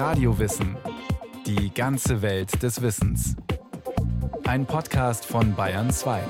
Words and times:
Radiowissen. 0.00 0.78
Die 1.44 1.74
ganze 1.74 2.22
Welt 2.22 2.62
des 2.62 2.80
Wissens. 2.80 3.36
Ein 4.44 4.64
Podcast 4.64 5.26
von 5.26 5.54
Bayern 5.54 5.90
2. 5.90 6.22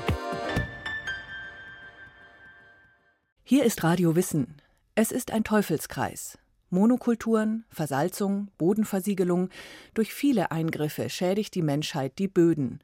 Hier 3.45 3.63
ist 3.63 3.81
Radio 3.85 4.17
Wissen. 4.17 4.57
Es 4.93 5.13
ist 5.13 5.31
ein 5.31 5.45
Teufelskreis. 5.45 6.37
Monokulturen, 6.69 7.63
Versalzung, 7.69 8.49
Bodenversiegelung. 8.57 9.47
Durch 9.93 10.13
viele 10.13 10.51
Eingriffe 10.51 11.09
schädigt 11.09 11.55
die 11.55 11.61
Menschheit 11.61 12.19
die 12.19 12.27
Böden. 12.27 12.81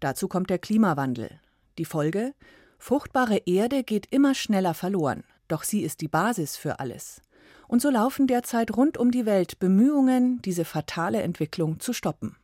Dazu 0.00 0.28
kommt 0.28 0.50
der 0.50 0.58
Klimawandel. 0.58 1.40
Die 1.78 1.86
Folge? 1.86 2.34
Fruchtbare 2.78 3.38
Erde 3.46 3.84
geht 3.84 4.12
immer 4.12 4.34
schneller 4.34 4.74
verloren. 4.74 5.24
Doch 5.48 5.62
sie 5.62 5.80
ist 5.80 6.02
die 6.02 6.08
Basis 6.08 6.58
für 6.58 6.78
alles. 6.78 7.22
Und 7.68 7.82
so 7.82 7.90
laufen 7.90 8.26
derzeit 8.26 8.76
rund 8.76 8.96
um 8.96 9.10
die 9.10 9.26
Welt 9.26 9.58
Bemühungen, 9.58 10.40
diese 10.42 10.64
fatale 10.64 11.22
Entwicklung 11.22 11.80
zu 11.80 11.92
stoppen. 11.92 12.36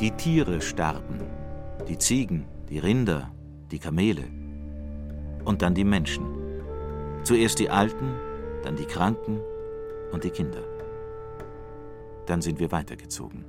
Die 0.00 0.12
Tiere 0.12 0.60
sterben. 0.60 1.20
Die 1.88 1.98
Ziegen, 1.98 2.46
die 2.68 2.78
Rinder, 2.78 3.32
die 3.70 3.78
Kamele. 3.78 4.24
Und 5.44 5.62
dann 5.62 5.74
die 5.74 5.84
Menschen. 5.84 6.24
Zuerst 7.24 7.58
die 7.58 7.70
Alten, 7.70 8.14
dann 8.62 8.76
die 8.76 8.84
Kranken 8.84 9.40
und 10.12 10.22
die 10.22 10.30
Kinder. 10.30 10.62
Dann 12.26 12.42
sind 12.42 12.60
wir 12.60 12.70
weitergezogen. 12.70 13.44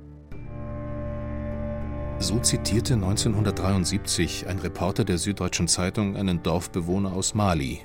So 2.22 2.38
zitierte 2.38 2.94
1973 2.94 4.46
ein 4.46 4.58
Reporter 4.58 5.04
der 5.04 5.16
Süddeutschen 5.16 5.68
Zeitung 5.68 6.18
einen 6.18 6.42
Dorfbewohner 6.42 7.14
aus 7.14 7.32
Mali. 7.32 7.80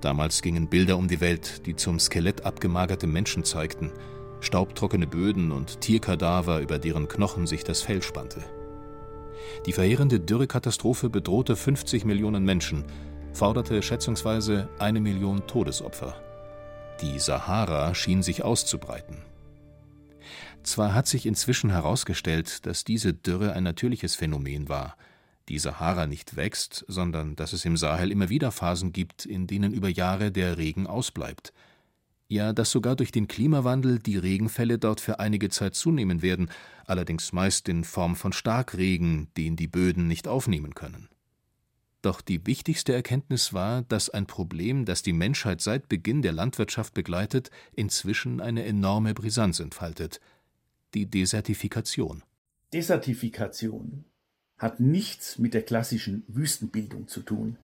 Damals 0.00 0.40
gingen 0.40 0.68
Bilder 0.68 0.96
um 0.96 1.08
die 1.08 1.20
Welt, 1.20 1.66
die 1.66 1.74
zum 1.74 1.98
Skelett 1.98 2.46
abgemagerte 2.46 3.08
Menschen 3.08 3.42
zeigten, 3.42 3.90
staubtrockene 4.38 5.08
Böden 5.08 5.50
und 5.50 5.80
Tierkadaver, 5.80 6.60
über 6.60 6.78
deren 6.78 7.08
Knochen 7.08 7.48
sich 7.48 7.64
das 7.64 7.82
Fell 7.82 8.02
spannte. 8.02 8.44
Die 9.66 9.72
verheerende 9.72 10.20
Dürrekatastrophe 10.20 11.10
bedrohte 11.10 11.56
50 11.56 12.04
Millionen 12.04 12.44
Menschen, 12.44 12.84
forderte 13.32 13.82
schätzungsweise 13.82 14.68
eine 14.78 15.00
Million 15.00 15.44
Todesopfer. 15.48 16.14
Die 17.00 17.18
Sahara 17.18 17.96
schien 17.96 18.22
sich 18.22 18.44
auszubreiten. 18.44 19.29
Zwar 20.62 20.94
hat 20.94 21.06
sich 21.06 21.26
inzwischen 21.26 21.70
herausgestellt, 21.70 22.66
dass 22.66 22.84
diese 22.84 23.14
Dürre 23.14 23.54
ein 23.54 23.64
natürliches 23.64 24.14
Phänomen 24.14 24.68
war, 24.68 24.96
die 25.48 25.58
Sahara 25.58 26.06
nicht 26.06 26.36
wächst, 26.36 26.84
sondern 26.86 27.34
dass 27.34 27.52
es 27.52 27.64
im 27.64 27.76
Sahel 27.76 28.12
immer 28.12 28.28
wieder 28.28 28.52
Phasen 28.52 28.92
gibt, 28.92 29.24
in 29.24 29.46
denen 29.46 29.72
über 29.72 29.88
Jahre 29.88 30.30
der 30.30 30.58
Regen 30.58 30.86
ausbleibt. 30.86 31.52
Ja, 32.28 32.52
dass 32.52 32.70
sogar 32.70 32.94
durch 32.94 33.10
den 33.10 33.26
Klimawandel 33.26 33.98
die 33.98 34.16
Regenfälle 34.16 34.78
dort 34.78 35.00
für 35.00 35.18
einige 35.18 35.48
Zeit 35.48 35.74
zunehmen 35.74 36.22
werden, 36.22 36.50
allerdings 36.86 37.32
meist 37.32 37.68
in 37.68 37.82
Form 37.82 38.14
von 38.14 38.32
Starkregen, 38.32 39.28
den 39.36 39.56
die 39.56 39.66
Böden 39.66 40.06
nicht 40.06 40.28
aufnehmen 40.28 40.74
können. 40.74 41.08
Doch 42.02 42.20
die 42.20 42.46
wichtigste 42.46 42.94
Erkenntnis 42.94 43.52
war, 43.52 43.82
dass 43.82 44.08
ein 44.08 44.26
Problem, 44.26 44.84
das 44.84 45.02
die 45.02 45.12
Menschheit 45.12 45.60
seit 45.60 45.88
Beginn 45.88 46.22
der 46.22 46.32
Landwirtschaft 46.32 46.94
begleitet, 46.94 47.50
inzwischen 47.72 48.40
eine 48.40 48.64
enorme 48.64 49.14
Brisanz 49.14 49.58
entfaltet– 49.58 50.20
die 50.94 51.06
Desertifikation. 51.06 52.22
Desertifikation 52.72 54.04
hat 54.58 54.80
nichts 54.80 55.38
mit 55.38 55.54
der 55.54 55.62
klassischen 55.62 56.24
Wüstenbildung 56.28 57.08
zu 57.08 57.20
tun. 57.22 57.56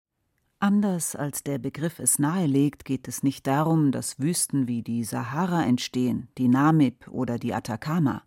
Anders 0.60 1.14
als 1.14 1.42
der 1.42 1.58
Begriff 1.58 1.98
es 1.98 2.18
nahelegt, 2.18 2.84
geht 2.84 3.08
es 3.08 3.22
nicht 3.22 3.46
darum, 3.46 3.92
dass 3.92 4.18
Wüsten 4.18 4.66
wie 4.68 4.82
die 4.82 5.04
Sahara 5.04 5.64
entstehen, 5.64 6.28
die 6.38 6.48
Namib 6.48 7.08
oder 7.08 7.38
die 7.38 7.52
Atacama. 7.52 8.22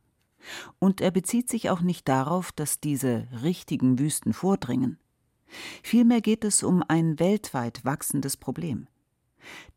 Und 0.77 1.01
er 1.01 1.11
bezieht 1.11 1.49
sich 1.49 1.69
auch 1.69 1.81
nicht 1.81 2.07
darauf, 2.07 2.51
dass 2.51 2.79
diese 2.79 3.27
richtigen 3.43 3.97
Wüsten 3.97 4.33
vordringen. 4.33 4.99
Vielmehr 5.81 6.22
geht 6.22 6.43
es 6.43 6.61
um 6.61 6.83
ein 6.88 7.19
weltweit 7.19 7.83
wachsendes 7.85 8.38
Problem. 8.38 8.88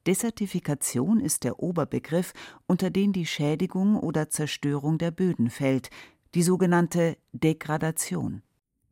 Desertifikation 0.06 1.20
ist 1.20 1.44
der 1.44 1.60
Oberbegriff, 1.60 2.32
unter 2.66 2.90
den 2.90 3.12
die 3.12 3.26
Schädigung 3.26 3.96
oder 3.98 4.30
Zerstörung 4.30 4.98
der 4.98 5.10
Böden 5.10 5.50
fällt, 5.50 5.90
die 6.34 6.42
sogenannte 6.42 7.16
Degradation. 7.32 8.42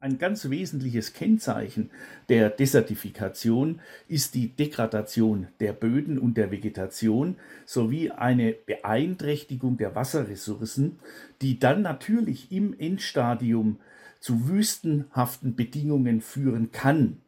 Ein 0.00 0.18
ganz 0.18 0.48
wesentliches 0.48 1.12
Kennzeichen 1.12 1.90
der 2.28 2.50
Desertifikation 2.50 3.80
ist 4.06 4.36
die 4.36 4.54
Degradation 4.54 5.48
der 5.58 5.72
Böden 5.72 6.20
und 6.20 6.36
der 6.36 6.52
Vegetation 6.52 7.34
sowie 7.66 8.12
eine 8.12 8.52
Beeinträchtigung 8.52 9.76
der 9.76 9.96
Wasserressourcen, 9.96 11.00
die 11.42 11.58
dann 11.58 11.82
natürlich 11.82 12.52
im 12.52 12.78
Endstadium 12.78 13.80
zu 14.20 14.48
wüstenhaften 14.48 15.56
Bedingungen 15.56 16.20
führen 16.20 16.70
kann. 16.70 17.20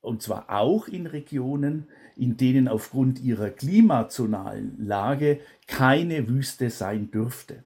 Und 0.00 0.22
zwar 0.22 0.48
auch 0.48 0.88
in 0.88 1.06
Regionen, 1.06 1.88
in 2.16 2.36
denen 2.36 2.68
aufgrund 2.68 3.20
ihrer 3.20 3.50
klimazonalen 3.50 4.74
Lage 4.78 5.40
keine 5.66 6.28
Wüste 6.28 6.70
sein 6.70 7.10
dürfte. 7.10 7.64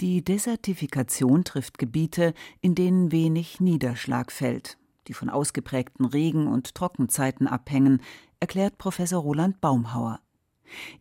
Die 0.00 0.24
Desertifikation 0.24 1.44
trifft 1.44 1.78
Gebiete, 1.78 2.34
in 2.60 2.74
denen 2.74 3.12
wenig 3.12 3.60
Niederschlag 3.60 4.32
fällt, 4.32 4.78
die 5.06 5.14
von 5.14 5.30
ausgeprägten 5.30 6.06
Regen- 6.06 6.48
und 6.48 6.74
Trockenzeiten 6.74 7.46
abhängen, 7.46 8.00
erklärt 8.40 8.78
Professor 8.78 9.20
Roland 9.22 9.60
Baumhauer. 9.60 10.20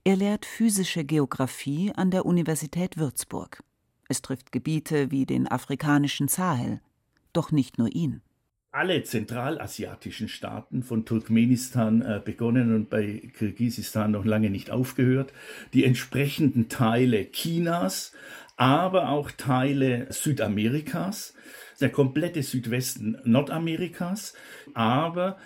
Er 0.03 0.17
lehrt 0.17 0.45
physische 0.45 1.03
Geographie 1.03 1.91
an 1.95 2.11
der 2.11 2.25
Universität 2.25 2.97
Würzburg. 2.97 3.63
Es 4.09 4.21
trifft 4.21 4.51
Gebiete 4.51 5.09
wie 5.09 5.25
den 5.25 5.47
afrikanischen 5.47 6.27
Sahel, 6.27 6.81
doch 7.33 7.51
nicht 7.51 7.77
nur 7.77 7.95
ihn 7.95 8.21
alle 8.71 9.03
zentralasiatischen 9.03 10.29
Staaten 10.29 10.81
von 10.83 11.03
Turkmenistan 11.03 12.01
äh, 12.01 12.21
begonnen 12.23 12.73
und 12.73 12.89
bei 12.89 13.21
Kirgisistan 13.37 14.11
noch 14.11 14.23
lange 14.23 14.49
nicht 14.49 14.71
aufgehört, 14.71 15.33
die 15.73 15.83
entsprechenden 15.83 16.69
Teile 16.69 17.29
Chinas, 17.31 18.13
aber 18.55 19.09
auch 19.09 19.29
Teile 19.31 20.07
Südamerikas, 20.09 21.33
der 21.81 21.89
komplette 21.89 22.43
Südwesten 22.43 23.17
Nordamerikas, 23.25 24.35
aber 24.73 25.37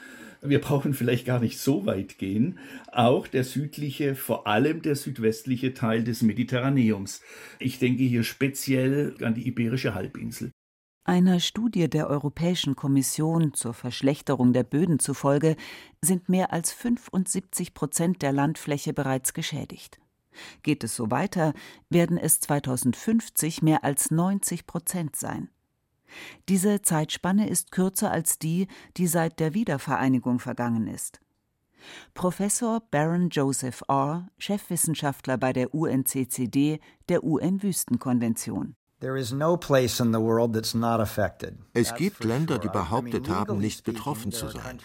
wir 0.42 0.62
brauchen 0.62 0.94
vielleicht 0.94 1.26
gar 1.26 1.40
nicht 1.40 1.58
so 1.58 1.88
weit 1.88 2.20
gehen, 2.20 2.60
auch 2.92 3.26
der 3.26 3.44
südliche, 3.44 4.14
vor 4.14 4.46
allem 4.46 4.84
der 4.84 4.96
südwestliche 4.96 5.74
Teil 5.74 6.04
des 6.04 6.22
Mediterraneums. 6.22 7.22
Ich 7.58 7.80
denke 7.80 8.04
hier 8.04 8.24
speziell 8.24 9.16
an 9.24 9.34
die 9.34 9.48
Iberische 9.48 9.96
Halbinsel. 9.96 10.52
Einer 11.08 11.40
Studie 11.40 11.88
der 11.88 12.10
Europäischen 12.10 12.76
Kommission 12.76 13.54
zur 13.54 13.76
Verschlechterung 13.76 14.54
der 14.54 14.64
Böden 14.64 14.98
zufolge 14.98 15.56
sind 16.02 16.30
mehr 16.30 16.52
als 16.52 16.72
75 16.72 17.76
Prozent 17.76 18.24
der 18.24 18.32
Landfläche 18.32 18.92
bereits 18.92 19.36
geschädigt. 19.36 20.00
Geht 20.64 20.84
es 20.84 20.96
so 20.96 21.12
weiter, 21.12 21.54
werden 21.92 22.18
es 22.18 22.40
2050 22.40 23.62
mehr 23.62 23.84
als 23.84 24.10
90 24.10 24.66
Prozent 24.66 25.16
sein. 25.16 25.50
Diese 26.50 26.82
Zeitspanne 26.82 27.50
ist 27.50 27.72
kürzer 27.72 28.10
als 28.10 28.40
die, 28.40 28.68
die 28.98 29.06
seit 29.06 29.40
der 29.40 29.54
Wiedervereinigung 29.54 30.40
vergangen 30.40 30.88
ist. 30.88 31.22
Professor 32.16 32.82
Baron 32.90 33.30
Joseph 33.30 33.84
Orr, 33.90 34.28
Chefwissenschaftler 34.40 35.38
bei 35.38 35.54
der 35.54 35.76
UNCCD, 35.76 36.80
der 37.10 37.24
UN-Wüstenkonvention. 37.24 38.76
Es 41.74 41.96
gibt 41.96 42.24
Länder, 42.24 42.60
die 42.60 42.70
behauptet 42.70 43.30
haben, 43.30 43.58
nicht 43.58 43.84
betroffen 43.84 44.32
zu 44.32 44.48
sein. 44.48 44.80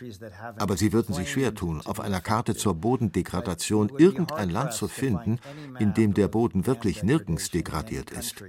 Aber 0.59 0.77
sie 0.77 0.93
würden 0.93 1.15
sich 1.15 1.31
schwer 1.31 1.55
tun, 1.55 1.81
auf 1.85 2.01
einer 2.01 2.21
Karte 2.21 2.57
zur 2.57 2.75
Bodendegradation 2.75 3.91
irgendein 3.99 4.51
Land 4.51 4.73
zu 4.73 4.89
finden, 4.89 5.39
in 5.79 5.95
dem 5.95 6.13
der 6.15 6.27
Boden 6.27 6.67
wirklich 6.67 7.05
nirgends 7.05 7.51
degradiert 7.51 8.11
ist. 8.11 8.43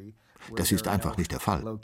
Das 0.56 0.72
ist 0.72 0.88
einfach 0.88 1.18
nicht 1.18 1.31
der 1.31 1.40
Fall. 1.40 1.80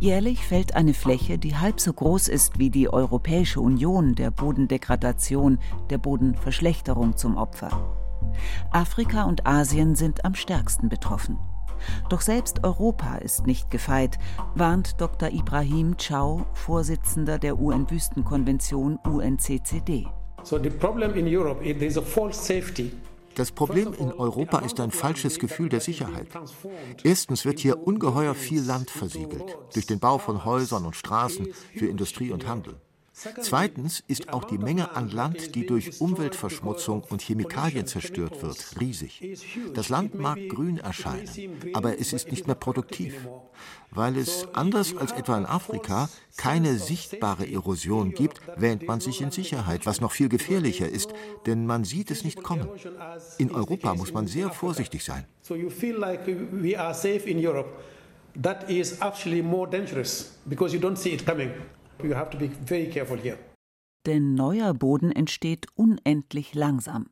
Jährlich 0.00 0.44
fällt 0.44 0.74
eine 0.74 0.92
Fläche, 0.92 1.38
die 1.38 1.56
halb 1.56 1.80
so 1.80 1.92
groß 1.92 2.28
ist 2.28 2.58
wie 2.58 2.68
die 2.68 2.88
Europäische 2.92 3.60
Union, 3.60 4.16
der 4.16 4.32
Bodendegradation, 4.32 5.58
der 5.88 5.98
Bodenverschlechterung 5.98 7.16
zum 7.16 7.36
Opfer. 7.36 8.03
Afrika 8.70 9.24
und 9.24 9.46
Asien 9.46 9.94
sind 9.94 10.24
am 10.24 10.34
stärksten 10.34 10.88
betroffen. 10.88 11.38
Doch 12.08 12.20
selbst 12.20 12.64
Europa 12.64 13.16
ist 13.16 13.46
nicht 13.46 13.70
gefeit, 13.70 14.18
warnt 14.54 15.00
Dr. 15.00 15.30
Ibrahim 15.30 15.96
Chow, 15.96 16.46
Vorsitzender 16.54 17.38
der 17.38 17.58
UN-Wüstenkonvention 17.58 18.98
UNCCD. 19.04 20.06
Das 23.34 23.50
Problem 23.50 23.94
in 23.94 24.12
Europa 24.12 24.58
ist 24.60 24.78
ein 24.78 24.90
falsches 24.90 25.38
Gefühl 25.38 25.68
der 25.68 25.80
Sicherheit. 25.80 26.28
Erstens 27.02 27.44
wird 27.44 27.58
hier 27.58 27.84
ungeheuer 27.86 28.34
viel 28.34 28.62
Land 28.62 28.90
versiegelt 28.90 29.56
durch 29.72 29.86
den 29.86 29.98
Bau 29.98 30.18
von 30.18 30.44
Häusern 30.44 30.84
und 30.86 30.94
Straßen 30.94 31.48
für 31.74 31.86
Industrie 31.86 32.30
und 32.30 32.46
Handel. 32.46 32.76
Zweitens 33.14 34.02
ist 34.08 34.32
auch 34.32 34.44
die 34.44 34.58
Menge 34.58 34.96
an 34.96 35.08
Land, 35.08 35.54
die 35.54 35.66
durch 35.66 36.00
Umweltverschmutzung 36.00 37.04
und 37.04 37.22
Chemikalien 37.22 37.86
zerstört 37.86 38.42
wird, 38.42 38.80
riesig. 38.80 39.38
Das 39.72 39.88
Land 39.88 40.16
mag 40.16 40.38
grün 40.48 40.78
erscheinen, 40.78 41.28
aber 41.74 42.00
es 42.00 42.12
ist 42.12 42.30
nicht 42.32 42.46
mehr 42.46 42.56
produktiv, 42.56 43.14
weil 43.92 44.16
es, 44.16 44.48
anders 44.52 44.96
als 44.96 45.12
etwa 45.12 45.38
in 45.38 45.46
Afrika, 45.46 46.08
keine 46.36 46.76
sichtbare 46.78 47.50
Erosion 47.50 48.10
gibt, 48.10 48.40
wähnt 48.56 48.86
man 48.86 49.00
sich 49.00 49.20
in 49.20 49.30
Sicherheit, 49.30 49.86
was 49.86 50.00
noch 50.00 50.10
viel 50.10 50.28
gefährlicher 50.28 50.88
ist, 50.88 51.14
denn 51.46 51.66
man 51.66 51.84
sieht 51.84 52.10
es 52.10 52.24
nicht 52.24 52.42
kommen. 52.42 52.68
In 53.38 53.52
Europa 53.52 53.94
muss 53.94 54.12
man 54.12 54.26
sehr 54.26 54.50
vorsichtig 54.50 55.04
sein. 55.04 55.24
That 58.42 58.68
is 58.68 59.00
actually 59.00 59.42
more 59.42 59.70
dangerous 59.70 60.32
because 60.44 60.74
you 60.74 60.80
don't 60.80 60.96
see 60.96 61.10
it 61.10 61.24
coming. 61.24 61.52
You 62.02 62.14
have 62.14 62.30
to 62.30 62.38
be 62.38 62.50
very 62.66 62.88
careful 62.88 63.18
here. 63.18 63.38
Denn 64.06 64.34
neuer 64.34 64.74
Boden 64.74 65.10
entsteht 65.12 65.66
unendlich 65.74 66.54
langsam. 66.54 67.08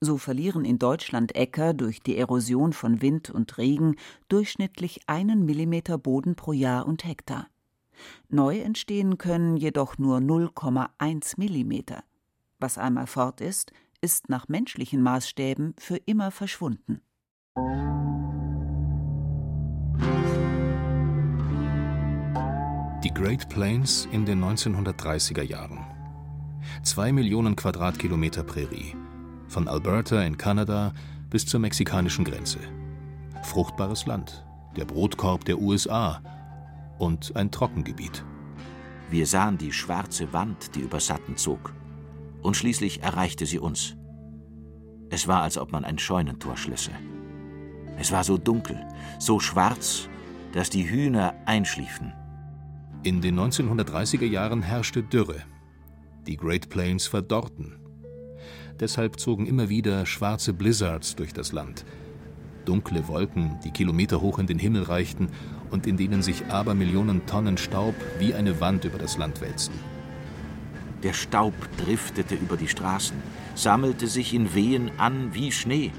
So 0.00 0.18
verlieren 0.18 0.64
in 0.64 0.78
Deutschland 0.78 1.34
Äcker 1.34 1.74
durch 1.74 2.00
die 2.00 2.16
Erosion 2.16 2.72
von 2.72 3.02
Wind 3.02 3.30
und 3.30 3.58
Regen 3.58 3.96
durchschnittlich 4.28 5.00
einen 5.06 5.44
Millimeter 5.44 5.98
Boden 5.98 6.36
pro 6.36 6.52
Jahr 6.52 6.86
und 6.86 7.04
Hektar. 7.04 7.48
Neu 8.28 8.58
entstehen 8.58 9.18
können 9.18 9.56
jedoch 9.56 9.98
nur 9.98 10.18
0,1 10.18 11.34
Millimeter. 11.38 12.04
Was 12.58 12.78
einmal 12.78 13.06
fort 13.06 13.40
ist, 13.40 13.72
ist 14.00 14.28
nach 14.28 14.48
menschlichen 14.48 15.02
Maßstäben 15.02 15.74
für 15.78 15.96
immer 15.96 16.30
verschwunden. 16.30 17.00
Die 23.04 23.12
Great 23.12 23.50
Plains 23.50 24.08
in 24.12 24.24
den 24.24 24.42
1930er 24.42 25.42
Jahren. 25.42 25.84
Zwei 26.82 27.12
Millionen 27.12 27.54
Quadratkilometer 27.54 28.42
Prärie. 28.44 28.96
Von 29.46 29.68
Alberta 29.68 30.22
in 30.22 30.38
Kanada 30.38 30.94
bis 31.28 31.44
zur 31.44 31.60
mexikanischen 31.60 32.24
Grenze. 32.24 32.60
Fruchtbares 33.42 34.06
Land, 34.06 34.46
der 34.74 34.86
Brotkorb 34.86 35.44
der 35.44 35.60
USA 35.60 36.22
und 36.96 37.36
ein 37.36 37.50
Trockengebiet. 37.50 38.24
Wir 39.10 39.26
sahen 39.26 39.58
die 39.58 39.72
schwarze 39.72 40.32
Wand, 40.32 40.74
die 40.74 40.80
über 40.80 40.98
Sutton 40.98 41.36
zog. 41.36 41.74
Und 42.40 42.56
schließlich 42.56 43.02
erreichte 43.02 43.44
sie 43.44 43.58
uns. 43.58 43.96
Es 45.10 45.28
war, 45.28 45.42
als 45.42 45.58
ob 45.58 45.72
man 45.72 45.84
ein 45.84 45.98
Scheunentor 45.98 46.56
schlösse. 46.56 46.92
Es 47.98 48.12
war 48.12 48.24
so 48.24 48.38
dunkel, 48.38 48.82
so 49.18 49.40
schwarz, 49.40 50.08
dass 50.52 50.70
die 50.70 50.88
Hühner 50.88 51.34
einschliefen. 51.44 52.14
In 53.04 53.20
den 53.20 53.38
1930er 53.38 54.24
Jahren 54.24 54.62
herrschte 54.62 55.02
Dürre. 55.02 55.42
Die 56.26 56.38
Great 56.38 56.70
Plains 56.70 57.06
verdorrten. 57.06 57.76
Deshalb 58.80 59.20
zogen 59.20 59.44
immer 59.44 59.68
wieder 59.68 60.06
schwarze 60.06 60.54
Blizzards 60.54 61.14
durch 61.14 61.34
das 61.34 61.52
Land. 61.52 61.84
Dunkle 62.64 63.06
Wolken, 63.06 63.58
die 63.62 63.72
kilometerhoch 63.72 64.38
in 64.38 64.46
den 64.46 64.58
Himmel 64.58 64.84
reichten 64.84 65.28
und 65.70 65.86
in 65.86 65.98
denen 65.98 66.22
sich 66.22 66.46
Abermillionen 66.46 67.26
Tonnen 67.26 67.58
Staub 67.58 67.94
wie 68.18 68.32
eine 68.32 68.58
Wand 68.62 68.86
über 68.86 68.96
das 68.96 69.18
Land 69.18 69.42
wälzten. 69.42 69.78
Der 71.02 71.12
Staub 71.12 71.52
driftete 71.76 72.36
über 72.36 72.56
die 72.56 72.68
Straßen, 72.68 73.18
sammelte 73.54 74.06
sich 74.06 74.32
in 74.32 74.54
Wehen 74.54 74.90
an 74.96 75.34
wie 75.34 75.52
Schnee. 75.52 75.92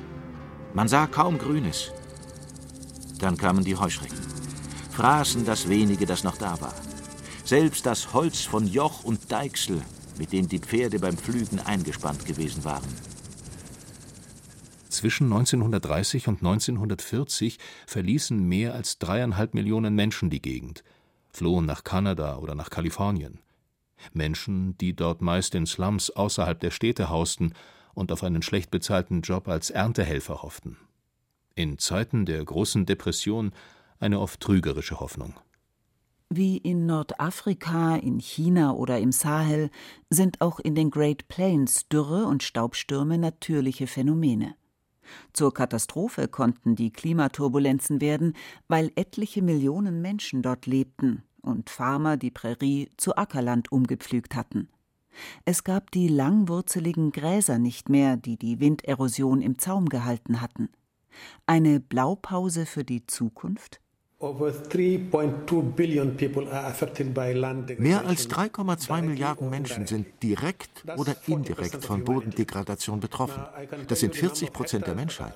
Man 0.74 0.88
sah 0.88 1.06
kaum 1.06 1.38
Grünes. 1.38 1.92
Dann 3.20 3.38
kamen 3.38 3.64
die 3.64 3.76
Heuschrecken, 3.76 4.18
fraßen 4.90 5.46
das 5.46 5.70
wenige, 5.70 6.08
das 6.08 6.24
noch 6.24 6.38
da 6.38 6.60
war. 6.60 6.74
Selbst 7.46 7.86
das 7.86 8.12
Holz 8.12 8.42
von 8.42 8.68
Joch 8.68 9.04
und 9.04 9.32
Deichsel, 9.32 9.80
mit 10.18 10.34
dem 10.34 10.50
die 10.50 10.58
Pferde 10.58 10.98
beim 10.98 11.16
Pflügen 11.16 11.60
eingespannt 11.60 12.26
gewesen 12.26 12.64
waren. 12.64 12.92
Zwischen 14.90 15.26
1930 15.32 16.28
und 16.28 16.38
1940 16.38 17.60
verließen 17.86 18.44
mehr 18.44 18.74
als 18.74 18.98
dreieinhalb 18.98 19.54
Millionen 19.54 19.94
Menschen 19.94 20.32
die 20.32 20.42
Gegend, 20.42 20.84
flohen 21.30 21.68
nach 21.68 21.84
Kanada 21.84 22.38
oder 22.38 22.56
nach 22.56 22.72
Kalifornien. 22.72 23.38
Menschen, 24.12 24.76
die 24.80 24.96
dort 24.96 25.22
meist 25.22 25.54
in 25.54 25.68
Slums 25.68 26.10
außerhalb 26.10 26.60
der 26.60 26.72
Städte 26.72 27.10
hausten 27.10 27.54
und 27.94 28.12
auf 28.12 28.24
einen 28.24 28.42
schlecht 28.42 28.72
bezahlten 28.72 29.22
Job 29.22 29.48
als 29.48 29.70
Erntehelfer 29.70 30.42
hofften. 30.42 30.78
In 31.54 31.78
Zeiten 31.78 32.26
der 32.26 32.44
großen 32.44 32.88
Depression 32.88 33.52
eine 34.00 34.20
oft 34.20 34.40
trügerische 34.40 35.00
Hoffnung. 35.00 35.36
Wie 36.30 36.58
in 36.58 36.88
Nordafrika, 36.88 37.98
in 37.98 38.20
China 38.20 38.74
oder 38.74 39.00
im 39.00 39.12
Sahel 39.12 39.70
sind 40.10 40.42
auch 40.42 40.60
in 40.60 40.74
den 40.74 40.90
Great 40.90 41.28
Plains 41.28 41.88
Dürre 41.88 42.26
und 42.26 42.42
Staubstürme 42.42 43.18
natürliche 43.18 43.86
Phänomene. 43.86 44.56
Zur 45.34 45.54
Katastrophe 45.54 46.28
konnten 46.28 46.76
die 46.76 46.92
Klimaturbulenzen 46.92 48.02
werden, 48.02 48.34
weil 48.68 48.92
etliche 48.96 49.44
Millionen 49.44 50.02
Menschen 50.02 50.42
dort 50.42 50.66
lebten 50.66 51.24
und 51.42 51.70
Farmer 51.70 52.18
die 52.18 52.32
Prärie 52.32 52.90
zu 52.98 53.16
Ackerland 53.16 53.72
umgepflügt 53.72 54.36
hatten. 54.36 54.70
Es 55.46 55.64
gab 55.64 55.92
die 55.92 56.08
langwurzeligen 56.08 57.12
Gräser 57.12 57.60
nicht 57.60 57.88
mehr, 57.88 58.18
die 58.18 58.38
die 58.38 58.60
Winderosion 58.60 59.42
im 59.42 59.60
Zaum 59.60 59.88
gehalten 59.90 60.42
hatten. 60.42 60.70
Eine 61.46 61.80
Blaupause 61.80 62.66
für 62.66 62.84
die 62.84 63.06
Zukunft? 63.06 63.80
Mehr 64.18 64.32
als 68.06 68.30
3,2 68.30 69.02
Milliarden 69.02 69.50
Menschen 69.50 69.86
sind 69.86 70.08
direkt 70.24 70.86
oder 70.96 71.18
indirekt 71.28 71.84
von 71.84 72.06
Bodendegradation 72.06 73.02
betroffen. 73.02 73.44
Das 73.90 74.00
sind 74.00 74.16
40 74.16 74.54
Prozent 74.54 74.88
der 74.88 74.96
Menschheit. 74.96 75.34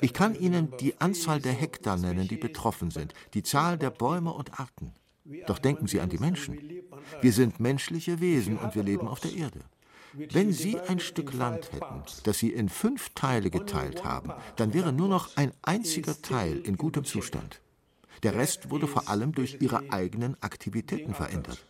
Ich 0.00 0.14
kann 0.14 0.34
Ihnen 0.34 0.72
die 0.80 0.98
Anzahl 1.00 1.38
der 1.38 1.52
Hektar 1.52 1.98
nennen, 1.98 2.26
die 2.26 2.36
betroffen 2.36 2.90
sind, 2.90 3.12
die 3.34 3.42
Zahl 3.42 3.76
der 3.76 3.90
Bäume 3.90 4.32
und 4.32 4.58
Arten. 4.58 4.92
Doch 5.46 5.58
denken 5.58 5.86
Sie 5.86 6.00
an 6.00 6.08
die 6.08 6.18
Menschen. 6.18 6.58
Wir 7.20 7.32
sind 7.32 7.60
menschliche 7.60 8.20
Wesen 8.20 8.56
und 8.56 8.74
wir 8.74 8.84
leben 8.84 9.06
auf 9.06 9.20
der 9.20 9.34
Erde. 9.34 9.60
Wenn 10.14 10.52
Sie 10.52 10.78
ein 10.78 11.00
Stück 11.00 11.34
Land 11.34 11.72
hätten, 11.72 12.02
das 12.22 12.38
Sie 12.38 12.50
in 12.50 12.70
fünf 12.70 13.10
Teile 13.10 13.50
geteilt 13.50 14.04
haben, 14.04 14.32
dann 14.56 14.72
wäre 14.72 14.92
nur 14.92 15.08
noch 15.08 15.36
ein 15.36 15.52
einziger 15.62 16.20
Teil 16.22 16.58
in 16.58 16.78
gutem 16.78 17.04
Zustand. 17.04 17.60
Der 18.24 18.34
Rest 18.34 18.70
wurde 18.70 18.86
vor 18.86 19.08
allem 19.08 19.32
durch 19.32 19.58
ihre 19.60 19.92
eigenen 19.92 20.42
Aktivitäten 20.42 21.12
verändert. 21.12 21.66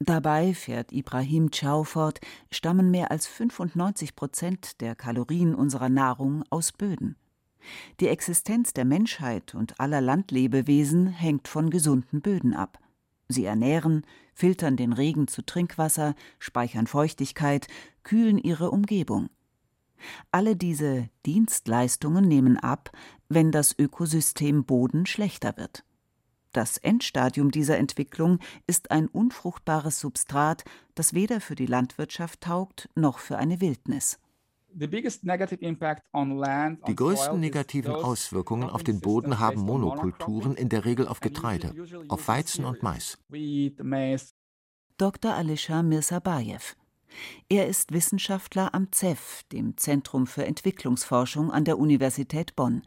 Dabei, 0.00 0.52
fährt 0.52 0.90
Ibrahim 0.90 1.50
Chow 1.52 1.88
fort, 1.88 2.20
stammen 2.50 2.90
mehr 2.90 3.12
als 3.12 3.28
95 3.28 4.16
Prozent 4.16 4.80
der 4.80 4.96
Kalorien 4.96 5.54
unserer 5.54 5.88
Nahrung 5.88 6.42
aus 6.50 6.72
Böden. 6.72 7.16
Die 8.00 8.08
Existenz 8.08 8.72
der 8.72 8.84
Menschheit 8.84 9.54
und 9.54 9.78
aller 9.78 10.00
Landlebewesen 10.00 11.06
hängt 11.06 11.46
von 11.46 11.70
gesunden 11.70 12.20
Böden 12.20 12.52
ab. 12.52 12.80
Sie 13.28 13.44
ernähren, 13.44 14.04
filtern 14.34 14.76
den 14.76 14.92
Regen 14.92 15.28
zu 15.28 15.42
Trinkwasser, 15.42 16.16
speichern 16.40 16.88
Feuchtigkeit, 16.88 17.68
kühlen 18.02 18.38
ihre 18.38 18.72
Umgebung. 18.72 19.30
Alle 20.30 20.56
diese 20.56 21.08
Dienstleistungen 21.26 22.26
nehmen 22.26 22.58
ab, 22.58 22.90
wenn 23.28 23.50
das 23.52 23.78
Ökosystem 23.78 24.64
Boden 24.64 25.06
schlechter 25.06 25.56
wird. 25.56 25.84
Das 26.54 26.78
Endstadium 26.78 27.50
dieser 27.50 27.78
Entwicklung 27.78 28.38
ist 28.68 28.92
ein 28.92 29.08
unfruchtbares 29.08 29.98
Substrat, 29.98 30.64
das 30.94 31.12
weder 31.12 31.40
für 31.40 31.56
die 31.56 31.66
Landwirtschaft 31.66 32.42
taugt 32.42 32.88
noch 32.94 33.18
für 33.18 33.38
eine 33.38 33.60
Wildnis. 33.60 34.20
Die 34.76 34.88
größten 36.96 37.40
negativen 37.40 37.92
Auswirkungen 37.92 38.70
auf 38.70 38.82
den 38.84 39.00
Boden 39.00 39.38
haben 39.38 39.60
Monokulturen, 39.62 40.54
in 40.54 40.68
der 40.68 40.84
Regel 40.84 41.08
auf 41.08 41.20
Getreide, 41.20 41.74
auf 42.08 42.28
Weizen 42.28 42.64
und 42.64 42.82
Mais. 42.82 43.18
Dr. 44.96 45.34
Alisha 45.34 45.82
Mirsabayev 45.82 46.76
er 47.48 47.66
ist 47.66 47.92
Wissenschaftler 47.92 48.74
am 48.74 48.88
CEF, 48.92 49.42
dem 49.52 49.76
Zentrum 49.76 50.26
für 50.26 50.44
Entwicklungsforschung 50.44 51.50
an 51.50 51.64
der 51.64 51.78
Universität 51.78 52.56
Bonn, 52.56 52.82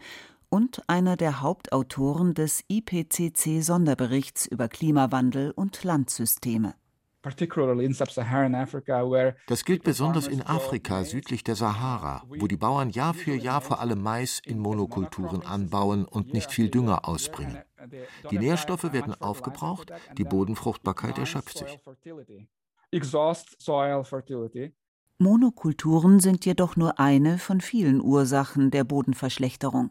und 0.49 0.81
einer 0.87 1.17
der 1.17 1.41
Hauptautoren 1.41 2.33
des 2.33 2.63
IPCC-Sonderberichts 2.69 4.45
über 4.45 4.69
Klimawandel 4.69 5.51
und 5.51 5.83
Landsysteme. 5.83 6.75
Das 9.47 9.65
gilt 9.65 9.83
besonders 9.83 10.27
in 10.27 10.41
Afrika 10.43 11.03
südlich 11.03 11.43
der 11.43 11.55
Sahara, 11.55 12.23
wo 12.27 12.47
die 12.47 12.55
Bauern 12.55 12.89
Jahr 12.89 13.13
für 13.13 13.35
Jahr 13.35 13.59
vor 13.59 13.81
allem 13.81 14.01
Mais 14.01 14.39
in 14.45 14.59
Monokulturen 14.59 15.45
anbauen 15.45 16.05
und 16.05 16.33
nicht 16.33 16.51
viel 16.51 16.69
Dünger 16.69 17.07
ausbringen. 17.07 17.57
Die 18.31 18.39
Nährstoffe 18.39 18.93
werden 18.93 19.13
aufgebraucht, 19.19 19.91
die 20.17 20.23
Bodenfruchtbarkeit 20.23 21.17
erschöpft 21.17 21.57
sich 21.57 21.79
exhaust 22.91 23.61
soil 23.61 24.03
fertility. 24.03 24.73
Monokulturen 25.19 26.19
sind 26.19 26.45
jedoch 26.45 26.75
nur 26.75 26.99
eine 26.99 27.39
von 27.39 27.59
vielen 27.59 28.01
Ursachen 28.01 28.69
der 28.69 28.83
Bodenverschlechterung. 28.83 29.89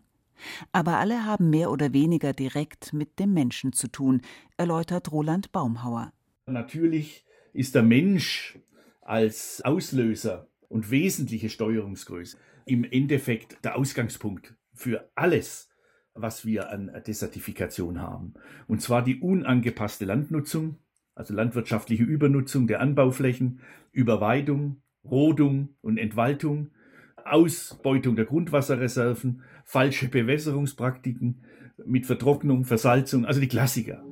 Aber 0.72 0.98
alle 0.98 1.24
haben 1.24 1.50
mehr 1.50 1.70
oder 1.70 1.92
weniger 1.92 2.32
direkt 2.32 2.92
mit 2.92 3.18
dem 3.18 3.32
Menschen 3.32 3.72
zu 3.72 3.88
tun, 3.88 4.20
erläutert 4.56 5.10
Roland 5.10 5.50
Baumhauer. 5.50 6.12
Natürlich 6.46 7.24
ist 7.52 7.74
der 7.74 7.82
Mensch 7.82 8.58
als 9.00 9.62
Auslöser 9.64 10.48
und 10.68 10.90
wesentliche 10.90 11.48
Steuerungsgröße 11.48 12.36
im 12.66 12.84
Endeffekt 12.84 13.64
der 13.64 13.76
Ausgangspunkt 13.76 14.54
für 14.74 15.10
alles, 15.14 15.70
was 16.14 16.44
wir 16.44 16.70
an 16.70 16.90
Desertifikation 17.06 18.00
haben. 18.00 18.34
Und 18.66 18.82
zwar 18.82 19.02
die 19.02 19.20
unangepasste 19.20 20.04
Landnutzung, 20.04 20.78
also 21.16 21.34
landwirtschaftliche 21.34 22.04
Übernutzung 22.04 22.68
der 22.68 22.80
Anbauflächen, 22.80 23.60
Überweidung, 23.90 24.82
Rodung 25.02 25.70
und 25.80 25.98
Entwaldung, 25.98 26.70
Ausbeutung 27.24 28.14
der 28.14 28.26
Grundwasserreserven, 28.26 29.42
falsche 29.64 30.08
Bewässerungspraktiken 30.08 31.42
mit 31.84 32.06
Vertrocknung, 32.06 32.64
Versalzung, 32.64 33.24
also 33.24 33.40
die 33.40 33.48
Klassiker. 33.48 34.04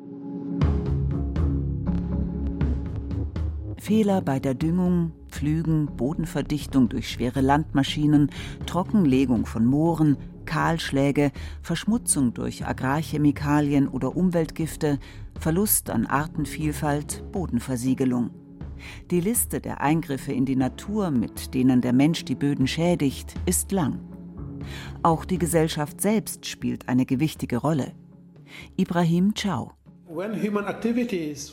Fehler 3.79 4.23
bei 4.23 4.41
der 4.41 4.55
Düngung, 4.55 5.13
Pflügen, 5.29 5.95
Bodenverdichtung 5.97 6.89
durch 6.89 7.11
schwere 7.11 7.43
Landmaschinen, 7.43 8.31
Trockenlegung 8.65 9.45
von 9.45 9.67
Mooren, 9.67 10.17
Kahlschläge, 10.45 11.33
Verschmutzung 11.63 12.35
durch 12.35 12.67
Agrarchemikalien 12.67 13.89
oder 13.89 14.17
Umweltgifte, 14.17 14.99
Verlust 15.39 15.91
an 15.91 16.07
Artenvielfalt, 16.07 17.25
Bodenversiegelung. 17.33 18.31
Die 19.11 19.21
Liste 19.21 19.61
der 19.61 19.81
Eingriffe 19.81 20.33
in 20.33 20.45
die 20.45 20.57
Natur, 20.57 21.11
mit 21.11 21.55
denen 21.55 21.81
der 21.81 21.93
Mensch 21.93 22.25
die 22.25 22.35
Böden 22.35 22.67
schädigt, 22.67 23.35
ist 23.47 23.73
lang. 23.73 24.01
Auch 25.03 25.25
die 25.25 25.39
Gesellschaft 25.39 26.01
selbst 26.01 26.47
spielt 26.47 26.89
eine 26.89 27.07
gewichtige 27.07 27.59
Rolle. 27.59 27.93
Ibrahim 28.77 29.35
Chow 29.35 29.73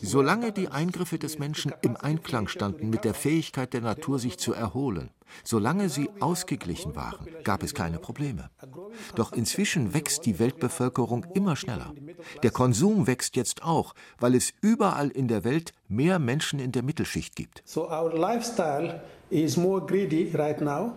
Solange 0.03 0.51
die 0.51 0.67
Eingriffe 0.67 1.17
des 1.17 1.39
Menschen 1.39 1.73
im 1.81 1.97
Einklang 1.97 2.47
standen 2.47 2.89
mit 2.89 3.03
der 3.05 3.13
Fähigkeit 3.13 3.73
der 3.73 3.81
Natur, 3.81 4.19
sich 4.19 4.37
zu 4.37 4.53
erholen, 4.53 5.09
solange 5.43 5.89
sie 5.89 6.09
ausgeglichen 6.19 6.95
waren, 6.95 7.25
gab 7.43 7.63
es 7.63 7.73
keine 7.73 7.97
Probleme. 7.97 8.51
Doch 9.15 9.31
inzwischen 9.31 9.95
wächst 9.95 10.25
die 10.25 10.37
Weltbevölkerung 10.37 11.25
immer 11.33 11.55
schneller. 11.55 11.93
Der 12.43 12.51
Konsum 12.51 13.07
wächst 13.07 13.35
jetzt 13.35 13.63
auch, 13.63 13.95
weil 14.19 14.35
es 14.35 14.53
überall 14.61 15.09
in 15.09 15.27
der 15.27 15.43
Welt 15.43 15.73
mehr 15.87 16.19
Menschen 16.19 16.59
in 16.59 16.71
der 16.71 16.83
Mittelschicht 16.83 17.35
gibt. 17.35 17.63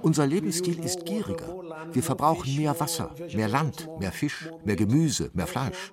Unser 0.03 0.27
Lebensstil 0.27 0.85
ist 0.85 1.07
gieriger. 1.07 1.65
Wir 1.93 2.03
verbrauchen 2.03 2.57
mehr 2.57 2.79
Wasser, 2.79 3.15
mehr 3.35 3.49
Land, 3.49 3.89
mehr 4.01 4.13
Fisch, 4.13 4.51
mehr 4.65 4.77
Gemüse, 4.77 5.31
mehr 5.33 5.47
Fleisch. 5.47 5.93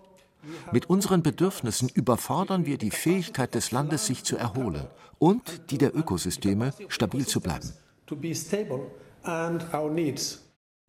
Mit 0.71 0.89
unseren 0.89 1.23
Bedürfnissen 1.23 1.89
überfordern 1.89 2.65
wir 2.65 2.77
die 2.77 2.91
Fähigkeit 2.91 3.53
des 3.55 3.71
Landes, 3.71 4.05
sich 4.05 4.23
zu 4.23 4.37
erholen 4.37 4.87
und 5.19 5.71
die 5.71 5.77
der 5.77 5.95
Ökosysteme, 5.95 6.73
stabil 6.87 7.27
zu 7.27 7.41
bleiben. 7.41 7.71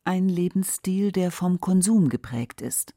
Ein 0.04 0.28
Lebensstil, 0.28 1.12
der 1.12 1.30
vom 1.30 1.61
Konsum 1.61 2.09
geprägt 2.09 2.61
ist. 2.61 2.94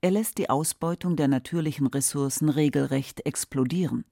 Er 0.00 0.10
lässt 0.10 0.38
die 0.38 0.50
Ausbeutung 0.50 1.16
der 1.16 1.28
natürlichen 1.28 1.86
Ressourcen 1.86 2.48
regelrecht 2.48 3.24
explodieren. 3.24 4.04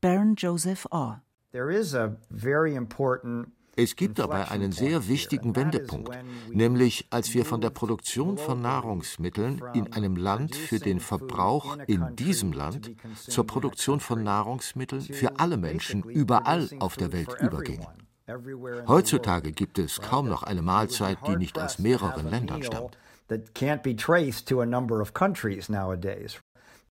Baron 0.00 0.36
Joseph 0.36 0.86
Orr. 0.90 1.22
There 1.52 1.70
is 1.70 1.94
a 1.94 2.16
very 2.30 2.74
important 2.74 3.48
es 3.76 3.94
gibt 3.94 4.18
dabei 4.18 4.48
einen 4.48 4.72
sehr 4.72 5.06
wichtigen 5.06 5.54
Wendepunkt, 5.54 6.10
nämlich 6.50 7.06
als 7.10 7.34
wir 7.34 7.44
von 7.44 7.60
der 7.60 7.70
Produktion 7.70 8.38
von 8.38 8.62
Nahrungsmitteln 8.62 9.62
in 9.74 9.92
einem 9.92 10.16
Land 10.16 10.56
für 10.56 10.78
den 10.78 10.98
Verbrauch 10.98 11.76
in 11.86 12.16
diesem 12.16 12.52
Land 12.52 12.92
zur 13.16 13.46
Produktion 13.46 14.00
von 14.00 14.22
Nahrungsmitteln 14.22 15.02
für 15.02 15.38
alle 15.38 15.58
Menschen 15.58 16.02
überall 16.04 16.70
auf 16.80 16.96
der 16.96 17.12
Welt 17.12 17.36
übergingen. 17.40 17.86
Heutzutage 18.88 19.52
gibt 19.52 19.78
es 19.78 20.00
kaum 20.00 20.28
noch 20.28 20.42
eine 20.42 20.62
Mahlzeit, 20.62 21.18
die 21.28 21.36
nicht 21.36 21.58
aus 21.58 21.78
mehreren 21.78 22.28
Ländern 22.30 22.62
stammt. 22.62 22.98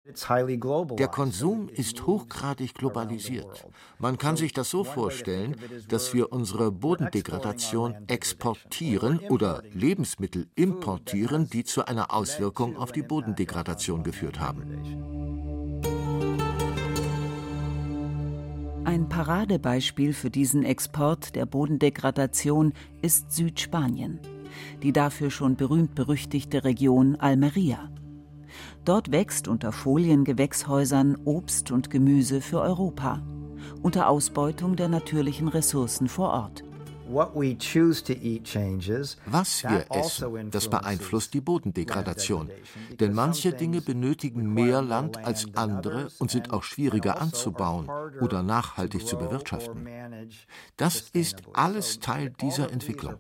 Der 0.04 1.08
Konsum 1.08 1.70
ist 1.70 2.08
hochgradig 2.08 2.74
globalisiert. 2.74 3.68
Man 4.00 4.18
kann 4.18 4.36
sich 4.36 4.52
das 4.52 4.72
so 4.72 4.84
vorstellen, 4.84 5.56
dass 5.90 6.16
wir 6.16 6.32
unsere 6.32 6.72
Bodendegradation 6.72 7.96
exportieren 8.08 9.20
oder 9.30 9.62
Lebensmittel 9.74 10.48
importieren, 10.56 11.50
die 11.50 11.64
zu 11.64 11.86
einer 11.86 12.12
Auswirkung 12.12 12.78
auf 12.78 12.92
die 12.92 13.04
Bodendegradation 13.04 14.04
geführt 14.04 14.40
haben. 14.40 14.64
Ein 18.84 19.08
Paradebeispiel 19.08 20.14
für 20.14 20.32
diesen 20.32 20.64
Export 20.64 21.36
der 21.36 21.46
Bodendegradation 21.46 22.74
ist 23.04 23.32
Südspanien, 23.32 24.20
die 24.82 24.94
dafür 24.94 25.30
schon 25.30 25.56
berühmt-berüchtigte 25.56 26.64
Region 26.64 27.18
Almeria. 27.18 27.92
Dort 28.84 29.12
wächst 29.12 29.48
unter 29.48 29.72
Foliengewächshäusern 29.72 31.16
Obst 31.26 31.70
und 31.72 31.92
Gemüse 31.92 32.42
für 32.42 32.62
Europa, 32.62 33.22
unter 33.84 34.10
Ausbeutung 34.10 34.76
der 34.76 34.88
natürlichen 34.88 35.48
Ressourcen 35.48 36.08
vor 36.08 36.32
Ort. 36.32 36.64
Was 37.14 37.34
wir 39.64 39.86
essen, 39.90 40.50
das 40.52 40.70
beeinflusst 40.70 41.34
die 41.34 41.42
Bodendegradation. 41.42 42.50
Denn 43.00 43.14
manche 43.14 43.52
Dinge 43.52 43.82
benötigen 43.82 44.54
mehr 44.54 44.82
Land 44.82 45.18
als 45.18 45.46
andere 45.56 46.08
und 46.20 46.32
sind 46.32 46.54
auch 46.54 46.64
schwieriger 46.64 47.22
anzubauen 47.22 47.90
oder 48.22 48.44
nachhaltig 48.44 49.06
zu 49.06 49.18
bewirtschaften. 49.18 49.88
Das 50.78 51.10
ist 51.10 51.42
alles 51.54 52.00
Teil 52.00 52.32
dieser 52.42 52.72
Entwicklung. 52.72 53.16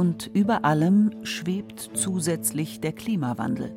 Und 0.00 0.30
über 0.32 0.64
allem 0.64 1.10
schwebt 1.24 1.90
zusätzlich 1.92 2.80
der 2.80 2.92
Klimawandel. 2.92 3.76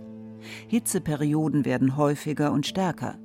Hitzeperioden 0.69 1.65
werden 1.65 1.97
häufiger 1.97 2.53
und 2.53 2.65
stärker. 2.65 3.15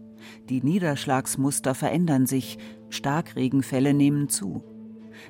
Die 0.49 0.64
Niederschlagsmuster 0.64 1.76
verändern 1.76 2.26
sich, 2.26 2.59
Starkregenfälle 2.88 3.95
nehmen 3.95 4.28
zu. 4.28 4.64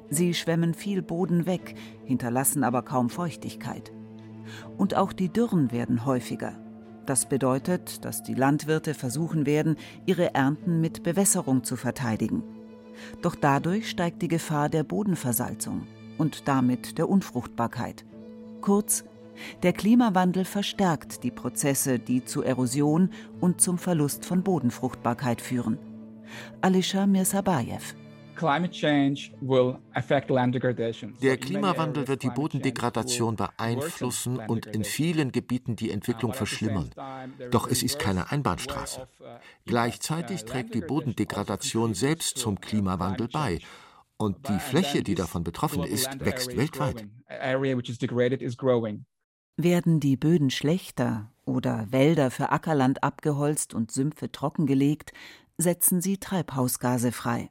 Sie 0.09 0.33
schwemmen 0.33 0.73
viel 0.73 1.03
Boden 1.03 1.45
weg, 1.45 1.75
hinterlassen 2.07 2.65
aber 2.65 2.81
kaum 2.81 3.11
Feuchtigkeit. 3.11 3.93
Und 4.79 4.95
auch 4.95 5.13
die 5.13 5.29
Dürren 5.29 5.71
werden 5.71 6.07
häufiger. 6.07 6.55
Das 7.05 7.29
bedeutet, 7.29 8.03
dass 8.07 8.23
die 8.23 8.33
Landwirte 8.33 8.95
versuchen 8.95 9.45
werden, 9.45 9.77
ihre 10.07 10.35
Ernten 10.35 10.81
mit 10.81 11.03
Bewässerung 11.03 11.65
zu 11.65 11.77
verteidigen. 11.77 12.43
Doch 13.21 13.35
dadurch 13.35 13.91
steigt 13.91 14.23
die 14.23 14.29
Gefahr 14.29 14.71
der 14.71 14.85
Bodenversalzung 14.85 15.87
und 16.19 16.49
damit 16.49 16.99
der 16.99 17.09
Unfruchtbarkeit. 17.09 18.05
Kurz, 18.61 19.05
der 19.63 19.73
Klimawandel 19.73 20.45
verstärkt 20.45 21.23
die 21.23 21.31
Prozesse, 21.31 21.99
die 21.99 22.25
zu 22.25 22.43
Erosion 22.43 23.11
und 23.41 23.61
zum 23.61 23.79
Verlust 23.79 24.25
von 24.25 24.43
Bodenfruchtbarkeit 24.43 25.41
führen. 25.41 25.79
Alisha 26.61 27.07
Mirsabayev. 27.07 27.95
Der 31.23 31.37
Klimawandel 31.39 32.07
wird 32.07 32.23
die 32.23 32.31
Bodendegradation 32.31 33.35
beeinflussen 33.35 34.39
und 34.39 34.67
in 34.67 34.85
vielen 34.85 35.33
Gebieten 35.33 35.75
die 35.75 35.91
Entwicklung 35.91 36.33
verschlimmern. 36.33 36.91
Doch 37.51 37.67
es 37.69 37.83
ist 37.83 37.99
keine 37.99 38.31
Einbahnstraße. 38.31 39.09
Uh, 39.21 39.25
Gleichzeitig 39.67 40.45
trägt 40.45 40.75
die 40.75 40.83
Bodendegradation 40.83 41.95
selbst 41.95 42.39
zum 42.39 42.61
Klimawandel 42.61 43.27
bei 43.27 43.59
und 44.19 44.49
die 44.49 44.59
Fläche, 44.59 45.03
die 45.03 45.15
davon 45.15 45.45
betroffen 45.45 45.85
ist, 45.85 46.21
wächst 46.21 46.57
weltweit. 46.57 47.07
Werden 49.57 50.01
die 50.01 50.17
Böden 50.17 50.51
schlechter 50.51 51.31
oder 51.45 51.91
Wälder 51.91 52.31
für 52.31 52.51
Ackerland 52.51 53.03
abgeholzt 53.03 53.75
und 53.75 53.91
Sümpfe 53.91 54.31
trockengelegt, 54.31 55.13
setzen 55.57 56.01
sie 56.01 56.19
Treibhausgase 56.19 57.13
frei. 57.13 57.51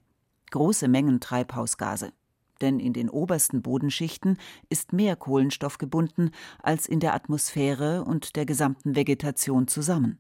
Große 0.52 0.88
Mengen 0.88 1.20
Treibhausgase. 1.20 2.14
Denn 2.62 2.80
in 2.80 2.94
den 2.94 3.10
obersten 3.10 3.62
Bodenschichten 3.62 4.38
ist 4.70 4.94
mehr 4.94 5.16
Kohlenstoff 5.16 5.78
gebunden 5.78 6.32
als 6.62 6.88
in 6.88 7.00
der 7.00 7.14
Atmosphäre 7.14 8.04
und 8.04 8.36
der 8.36 8.46
gesamten 8.46 8.96
Vegetation 8.96 9.68
zusammen. 9.68 10.18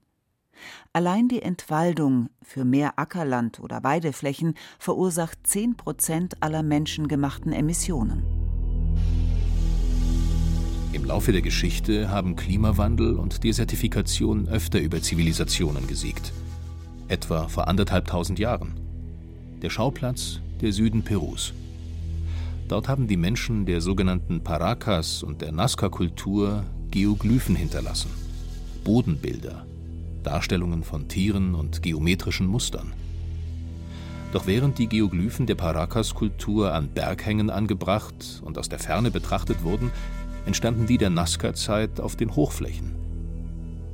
Allein 0.94 1.28
die 1.28 1.42
Entwaldung 1.42 2.30
für 2.42 2.66
mehr 2.66 2.98
Ackerland 2.98 3.60
oder 3.60 3.84
Weideflächen 3.84 4.56
verursacht 4.80 5.40
10 5.44 5.78
Prozent 5.78 6.42
aller 6.42 6.64
menschengemachten 6.64 7.54
Emissionen. 7.54 8.24
Im 10.94 11.06
Laufe 11.06 11.32
der 11.32 11.42
Geschichte 11.42 12.10
haben 12.10 12.36
Klimawandel 12.36 13.16
und 13.16 13.44
Desertifikation 13.44 14.48
öfter 14.48 14.80
über 14.80 15.02
Zivilisationen 15.02 15.86
gesiegt. 15.86 16.34
Etwa 17.08 17.48
vor 17.48 17.68
anderthalbtausend 17.68 18.40
Jahren. 18.40 18.74
der 19.62 19.70
Schauplatz 19.70 20.40
der 20.62 20.72
Süden 20.72 21.04
Perus. 21.04 21.54
Dort 22.68 22.88
haben 22.88 23.08
die 23.08 23.18
Menschen 23.18 23.66
der 23.66 23.82
sogenannten 23.82 24.44
Paracas 24.44 25.24
und 25.24 25.42
der 25.42 25.52
Nazca-Kultur 25.52 26.64
Geoglyphen 26.92 27.56
hinterlassen. 27.56 28.10
Bodenbilder, 28.84 29.66
Darstellungen 30.28 30.84
von 30.84 31.08
Tieren 31.08 31.56
und 31.56 31.82
geometrischen 31.82 32.48
Mustern. 32.48 32.92
Doch 34.34 34.46
während 34.46 34.78
die 34.78 34.88
Geoglyphen 34.88 35.46
der 35.46 35.56
Paracas-Kultur 35.56 36.74
an 36.74 36.90
Berghängen 36.90 37.50
angebracht 37.50 38.42
und 38.44 38.58
aus 38.58 38.68
der 38.68 38.80
Ferne 38.80 39.10
betrachtet 39.10 39.64
wurden, 39.64 39.90
entstanden 40.46 40.86
die 40.86 40.98
der 40.98 41.10
Nazca-Zeit 41.10 42.02
auf 42.02 42.18
den 42.18 42.36
Hochflächen. 42.36 42.94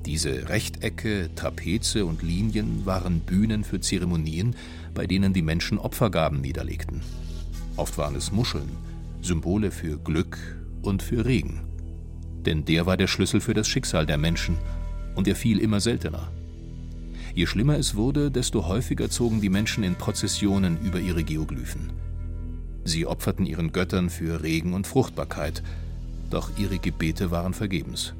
Diese 0.07 0.49
Rechtecke, 0.49 1.29
Trapeze 1.35 2.03
und 2.03 2.23
Linien 2.23 2.83
waren 2.83 3.19
Bühnen 3.19 3.63
für 3.63 3.79
Zeremonien, 3.79 4.55
bei 4.95 5.05
denen 5.05 5.33
die 5.33 5.43
Menschen 5.43 5.77
Opfergaben 5.77 6.41
niederlegten. 6.41 7.01
Oft 7.77 7.99
waren 7.99 8.15
es 8.15 8.31
Muscheln, 8.31 8.71
Symbole 9.21 9.69
für 9.69 9.99
Glück 9.99 10.39
und 10.81 11.03
für 11.03 11.25
Regen. 11.25 11.61
Denn 12.43 12.65
der 12.65 12.87
war 12.87 12.97
der 12.97 13.07
Schlüssel 13.07 13.39
für 13.39 13.53
das 13.53 13.67
Schicksal 13.67 14.07
der 14.07 14.17
Menschen, 14.17 14.57
und 15.15 15.27
er 15.27 15.35
fiel 15.35 15.59
immer 15.59 15.79
seltener. 15.79 16.31
Je 17.35 17.47
schlimmer 17.47 17.77
es 17.77 17.95
wurde, 17.95 18.29
desto 18.29 18.67
häufiger 18.67 19.09
zogen 19.09 19.41
die 19.41 19.49
Menschen 19.49 19.83
in 19.83 19.95
Prozessionen 19.95 20.77
über 20.83 20.99
ihre 20.99 21.23
Geoglyphen. 21.23 21.91
Sie 22.83 23.05
opferten 23.05 23.45
ihren 23.45 23.71
Göttern 23.71 24.09
für 24.09 24.43
Regen 24.43 24.73
und 24.73 24.87
Fruchtbarkeit, 24.87 25.63
doch 26.29 26.51
ihre 26.57 26.77
Gebete 26.77 27.31
waren 27.31 27.53
vergebens. 27.53 28.13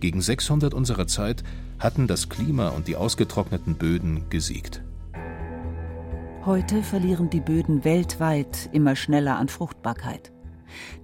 Gegen 0.00 0.20
600 0.20 0.74
unserer 0.74 1.06
Zeit 1.06 1.42
hatten 1.78 2.06
das 2.06 2.28
Klima 2.28 2.68
und 2.68 2.88
die 2.88 2.96
ausgetrockneten 2.96 3.74
Böden 3.74 4.28
gesiegt. 4.30 4.82
Heute 6.44 6.82
verlieren 6.82 7.28
die 7.28 7.40
Böden 7.40 7.84
weltweit 7.84 8.70
immer 8.72 8.94
schneller 8.94 9.36
an 9.36 9.48
Fruchtbarkeit. 9.48 10.32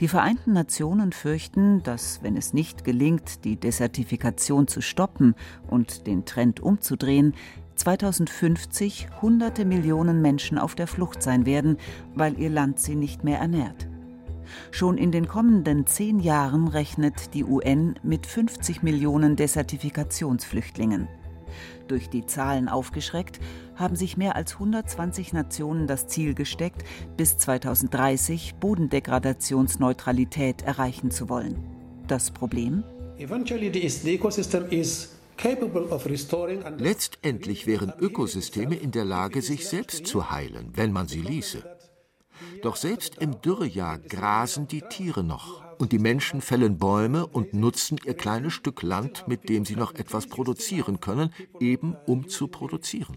Die 0.00 0.08
Vereinten 0.08 0.52
Nationen 0.52 1.12
fürchten, 1.12 1.82
dass, 1.82 2.22
wenn 2.22 2.36
es 2.36 2.52
nicht 2.52 2.84
gelingt, 2.84 3.44
die 3.44 3.56
Desertifikation 3.56 4.68
zu 4.68 4.80
stoppen 4.80 5.34
und 5.68 6.06
den 6.06 6.24
Trend 6.24 6.60
umzudrehen, 6.60 7.34
2050 7.76 9.08
hunderte 9.22 9.64
Millionen 9.64 10.20
Menschen 10.20 10.58
auf 10.58 10.74
der 10.74 10.86
Flucht 10.86 11.22
sein 11.22 11.46
werden, 11.46 11.78
weil 12.14 12.38
ihr 12.38 12.50
Land 12.50 12.78
sie 12.78 12.94
nicht 12.94 13.24
mehr 13.24 13.38
ernährt. 13.38 13.88
Schon 14.70 14.98
in 14.98 15.12
den 15.12 15.28
kommenden 15.28 15.86
zehn 15.86 16.20
Jahren 16.20 16.68
rechnet 16.68 17.34
die 17.34 17.44
UN 17.44 17.94
mit 18.02 18.26
50 18.26 18.82
Millionen 18.82 19.36
Desertifikationsflüchtlingen. 19.36 21.08
Durch 21.88 22.08
die 22.08 22.26
Zahlen 22.26 22.68
aufgeschreckt, 22.68 23.40
haben 23.82 23.96
sich 23.96 24.16
mehr 24.16 24.36
als 24.36 24.54
120 24.54 25.34
Nationen 25.34 25.86
das 25.86 26.06
Ziel 26.06 26.32
gesteckt, 26.34 26.84
bis 27.18 27.36
2030 27.36 28.54
Bodendegradationsneutralität 28.60 30.62
erreichen 30.62 31.10
zu 31.10 31.28
wollen. 31.28 31.58
Das 32.06 32.30
Problem? 32.30 32.82
Letztendlich 36.78 37.66
wären 37.66 37.92
Ökosysteme 38.00 38.76
in 38.76 38.92
der 38.92 39.04
Lage, 39.04 39.42
sich 39.42 39.68
selbst 39.68 40.06
zu 40.06 40.30
heilen, 40.30 40.70
wenn 40.74 40.92
man 40.92 41.08
sie 41.08 41.20
ließe. 41.20 41.62
Doch 42.62 42.76
selbst 42.76 43.16
im 43.18 43.40
Dürrejahr 43.40 43.98
grasen 43.98 44.68
die 44.68 44.82
Tiere 44.82 45.24
noch 45.24 45.61
und 45.82 45.90
die 45.90 45.98
Menschen 45.98 46.40
fällen 46.40 46.78
Bäume 46.78 47.26
und 47.26 47.54
nutzen 47.54 47.98
ihr 48.04 48.14
kleines 48.14 48.52
Stück 48.52 48.82
Land, 48.82 49.26
mit 49.26 49.48
dem 49.48 49.64
sie 49.64 49.74
noch 49.74 49.96
etwas 49.96 50.28
produzieren 50.28 51.00
können, 51.00 51.34
eben 51.58 51.96
um 52.06 52.28
zu 52.28 52.46
produzieren. 52.46 53.16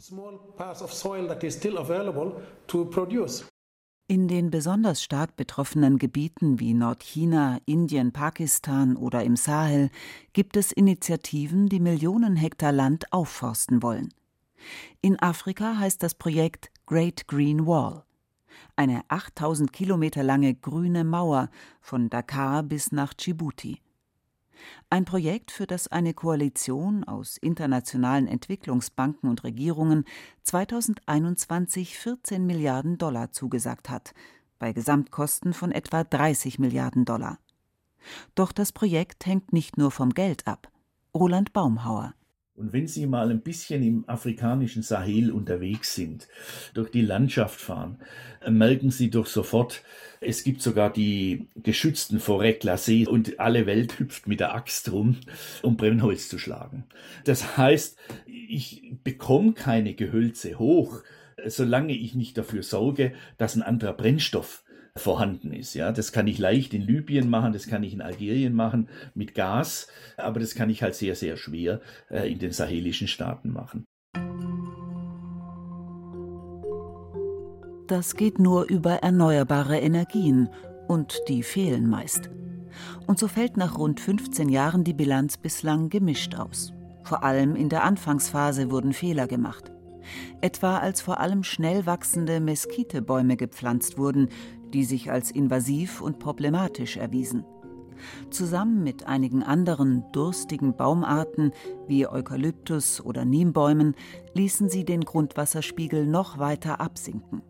In 4.07 4.27
den 4.27 4.49
besonders 4.49 5.03
stark 5.03 5.35
betroffenen 5.35 5.99
Gebieten 5.99 6.59
wie 6.59 6.73
Nordchina, 6.73 7.59
Indien, 7.67 8.11
Pakistan 8.11 8.97
oder 8.97 9.23
im 9.23 9.35
Sahel 9.35 9.91
gibt 10.33 10.57
es 10.57 10.71
Initiativen, 10.71 11.69
die 11.69 11.79
Millionen 11.79 12.35
Hektar 12.35 12.71
Land 12.71 13.13
aufforsten 13.13 13.83
wollen. 13.83 14.11
In 15.01 15.19
Afrika 15.19 15.77
heißt 15.77 16.01
das 16.01 16.15
Projekt 16.15 16.71
Great 16.87 17.27
Green 17.27 17.67
Wall 17.67 18.04
eine 18.75 19.03
8000 19.07 19.71
Kilometer 19.71 20.23
lange 20.23 20.53
grüne 20.53 21.03
Mauer 21.03 21.49
von 21.81 22.09
Dakar 22.09 22.63
bis 22.63 22.91
nach 22.91 23.13
Djibouti. 23.13 23.81
Ein 24.89 25.05
Projekt, 25.05 25.51
für 25.51 25.67
das 25.67 25.87
eine 25.87 26.13
Koalition 26.13 27.03
aus 27.03 27.37
internationalen 27.37 28.27
Entwicklungsbanken 28.27 29.29
und 29.29 29.43
Regierungen 29.43 30.05
2021 30.43 31.97
14 31.97 32.45
Milliarden 32.45 32.97
Dollar 32.97 33.31
zugesagt 33.31 33.89
hat, 33.89 34.13
bei 34.59 34.73
Gesamtkosten 34.73 35.53
von 35.53 35.71
etwa 35.71 36.03
30 36.03 36.59
Milliarden 36.59 37.05
Dollar. 37.05 37.39
Doch 38.35 38.51
das 38.51 38.71
Projekt 38.71 39.25
hängt 39.25 39.51
nicht 39.53 39.77
nur 39.77 39.91
vom 39.91 40.11
Geld 40.11 40.47
ab. 40.47 40.71
Roland 41.13 41.53
Baumhauer 41.53 42.13
und 42.55 42.71
wenn 42.71 42.87
Sie 42.87 43.05
mal 43.05 43.31
ein 43.31 43.41
bisschen 43.41 43.83
im 43.83 44.07
afrikanischen 44.07 44.81
Sahel 44.81 45.31
unterwegs 45.31 45.93
sind, 45.93 46.27
durch 46.73 46.89
die 46.89 47.01
Landschaft 47.01 47.59
fahren, 47.59 47.99
äh, 48.41 48.51
merken 48.51 48.91
Sie 48.91 49.09
doch 49.09 49.25
sofort, 49.25 49.83
es 50.21 50.43
gibt 50.43 50.61
sogar 50.61 50.91
die 50.91 51.47
geschützten 51.55 52.19
Forêt 52.19 52.59
classées 52.59 53.07
und 53.07 53.39
alle 53.39 53.65
Welt 53.65 53.99
hüpft 53.99 54.27
mit 54.27 54.39
der 54.39 54.55
Axt 54.55 54.91
rum, 54.91 55.17
um 55.61 55.75
Brennholz 55.75 56.29
zu 56.29 56.37
schlagen. 56.37 56.85
Das 57.25 57.57
heißt, 57.57 57.97
ich 58.25 58.93
bekomme 59.03 59.53
keine 59.53 59.93
Gehölze 59.93 60.57
hoch, 60.57 61.01
solange 61.45 61.93
ich 61.93 62.15
nicht 62.15 62.37
dafür 62.37 62.63
sorge, 62.63 63.13
dass 63.37 63.55
ein 63.55 63.63
anderer 63.63 63.93
Brennstoff 63.93 64.63
vorhanden 64.97 65.51
ist. 65.51 65.73
Ja, 65.73 65.91
das 65.91 66.11
kann 66.11 66.27
ich 66.27 66.37
leicht 66.39 66.73
in 66.73 66.81
Libyen 66.81 67.29
machen, 67.29 67.53
das 67.53 67.67
kann 67.67 67.83
ich 67.83 67.93
in 67.93 68.01
Algerien 68.01 68.53
machen 68.53 68.87
mit 69.13 69.35
Gas, 69.35 69.87
aber 70.17 70.39
das 70.39 70.55
kann 70.55 70.69
ich 70.69 70.81
halt 70.81 70.95
sehr, 70.95 71.15
sehr 71.15 71.37
schwer 71.37 71.81
äh, 72.09 72.31
in 72.31 72.39
den 72.39 72.51
sahelischen 72.51 73.07
Staaten 73.07 73.51
machen. 73.51 73.85
Das 77.87 78.15
geht 78.15 78.39
nur 78.39 78.67
über 78.67 78.93
erneuerbare 79.03 79.77
Energien 79.77 80.49
und 80.87 81.19
die 81.27 81.43
fehlen 81.43 81.87
meist. 81.87 82.31
Und 83.05 83.19
so 83.19 83.27
fällt 83.27 83.57
nach 83.57 83.77
rund 83.77 83.99
15 83.99 84.49
Jahren 84.49 84.83
die 84.83 84.93
Bilanz 84.93 85.37
bislang 85.37 85.89
gemischt 85.89 86.35
aus. 86.35 86.73
Vor 87.03 87.23
allem 87.23 87.55
in 87.55 87.69
der 87.69 87.83
Anfangsphase 87.83 88.71
wurden 88.71 88.91
Fehler 88.91 89.27
gemacht. 89.27 89.71
Etwa 90.41 90.77
als 90.77 91.01
vor 91.01 91.19
allem 91.19 91.43
schnell 91.43 91.85
wachsende 91.85 92.39
Meskitebäume 92.39 93.37
gepflanzt 93.37 93.97
wurden, 93.97 94.29
die 94.75 94.83
sich 94.83 95.09
als 95.09 95.31
invasiv 95.31 96.01
und 96.01 96.19
problematisch 96.19 96.97
erwiesen. 96.97 97.45
Zusammen 98.29 98.83
mit 98.83 99.07
einigen 99.07 99.41
anderen 99.41 100.03
durstigen 100.11 100.75
Baumarten 100.75 101.53
wie 101.87 102.05
Eukalyptus 102.05 102.99
oder 102.99 103.23
Niembäumen 103.23 103.95
ließen 104.33 104.67
sie 104.67 104.83
den 104.83 105.01
Grundwasserspiegel 105.01 106.05
noch 106.05 106.39
weiter 106.39 106.81
absinken. 106.81 107.41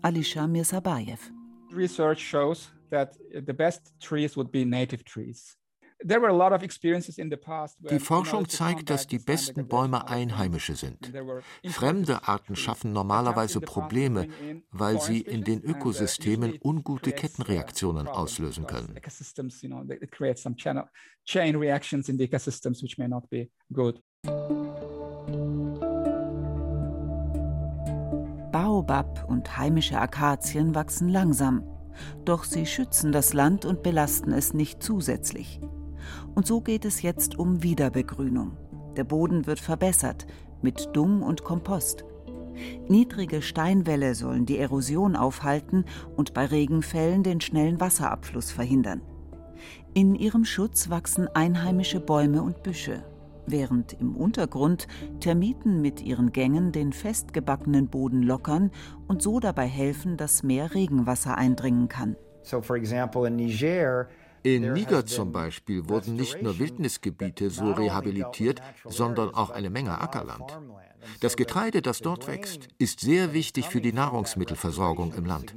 Alisha 0.00 0.46
Mirsabayev. 0.46 1.30
Research 1.74 2.18
shows 2.26 2.72
that 2.90 3.18
the 3.32 3.52
best 3.52 3.92
trees 4.00 4.34
would 4.36 4.50
be 4.50 4.64
native 4.64 5.04
trees. 5.04 5.59
Die 6.02 7.98
Forschung 7.98 8.48
zeigt, 8.48 8.90
dass 8.90 9.06
die 9.06 9.18
besten 9.18 9.68
Bäume 9.68 10.08
einheimische 10.08 10.74
sind. 10.74 11.12
Fremde 11.66 12.26
Arten 12.26 12.56
schaffen 12.56 12.92
normalerweise 12.92 13.60
Probleme, 13.60 14.28
weil 14.70 15.00
sie 15.00 15.20
in 15.20 15.44
den 15.44 15.62
Ökosystemen 15.62 16.58
ungute 16.62 17.12
Kettenreaktionen 17.12 18.08
auslösen 18.08 18.66
können. 18.66 18.94
Baobab 28.52 29.28
und 29.28 29.56
heimische 29.56 29.98
Akazien 30.00 30.74
wachsen 30.74 31.08
langsam, 31.08 31.62
doch 32.24 32.44
sie 32.44 32.66
schützen 32.66 33.12
das 33.12 33.32
Land 33.32 33.64
und 33.64 33.82
belasten 33.82 34.32
es 34.32 34.54
nicht 34.54 34.82
zusätzlich. 34.82 35.60
Und 36.34 36.46
so 36.46 36.60
geht 36.60 36.84
es 36.84 37.02
jetzt 37.02 37.38
um 37.38 37.62
Wiederbegrünung. 37.62 38.56
Der 38.96 39.04
Boden 39.04 39.46
wird 39.46 39.60
verbessert 39.60 40.26
mit 40.62 40.90
Dung 40.92 41.22
und 41.22 41.44
Kompost. 41.44 42.04
Niedrige 42.88 43.42
Steinwälle 43.42 44.14
sollen 44.14 44.46
die 44.46 44.58
Erosion 44.58 45.16
aufhalten 45.16 45.84
und 46.16 46.34
bei 46.34 46.46
Regenfällen 46.46 47.22
den 47.22 47.40
schnellen 47.40 47.80
Wasserabfluss 47.80 48.50
verhindern. 48.50 49.00
In 49.94 50.14
ihrem 50.14 50.44
Schutz 50.44 50.90
wachsen 50.90 51.28
einheimische 51.28 52.00
Bäume 52.00 52.42
und 52.42 52.62
Büsche, 52.62 53.04
während 53.46 53.94
im 53.94 54.16
Untergrund 54.16 54.86
Termiten 55.20 55.80
mit 55.80 56.02
ihren 56.02 56.32
Gängen 56.32 56.72
den 56.72 56.92
festgebackenen 56.92 57.88
Boden 57.88 58.22
lockern 58.22 58.70
und 59.08 59.22
so 59.22 59.40
dabei 59.40 59.66
helfen, 59.66 60.16
dass 60.16 60.42
mehr 60.42 60.74
Regenwasser 60.74 61.36
eindringen 61.36 61.88
kann. 61.88 62.16
So 62.42 62.62
for 62.62 62.76
example 62.76 63.26
in 63.26 63.36
Niger 63.36 64.08
In 64.42 64.72
Niger 64.72 65.04
zum 65.06 65.32
Beispiel 65.32 65.88
wurden 65.88 66.16
nicht 66.16 66.42
nur 66.42 66.58
Wildnisgebiete 66.58 67.50
so 67.50 67.72
rehabilitiert, 67.72 68.62
sondern 68.84 69.34
auch 69.34 69.50
eine 69.50 69.70
Menge 69.70 70.00
Ackerland. 70.00 70.58
Das 71.20 71.36
Getreide, 71.36 71.82
das 71.82 72.00
dort 72.00 72.26
wächst, 72.26 72.68
ist 72.78 73.00
sehr 73.00 73.32
wichtig 73.32 73.68
für 73.68 73.80
die 73.80 73.92
Nahrungsmittelversorgung 73.92 75.14
im 75.14 75.24
Land. 75.26 75.54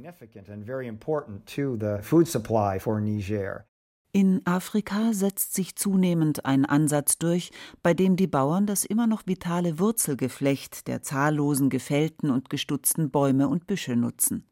In 4.12 4.46
Afrika 4.46 5.12
setzt 5.12 5.54
sich 5.54 5.74
zunehmend 5.74 6.44
ein 6.44 6.64
Ansatz 6.64 7.18
durch, 7.18 7.50
bei 7.82 7.94
dem 7.94 8.14
die 8.14 8.28
Bauern 8.28 8.64
das 8.64 8.84
immer 8.84 9.08
noch 9.08 9.26
vitale 9.26 9.80
Wurzelgeflecht 9.80 10.86
der 10.86 11.02
zahllosen 11.02 11.68
gefällten 11.68 12.30
und 12.30 12.48
gestutzten 12.48 13.10
Bäume 13.10 13.48
und 13.48 13.66
Büsche 13.66 13.96
nutzen. 13.96 14.46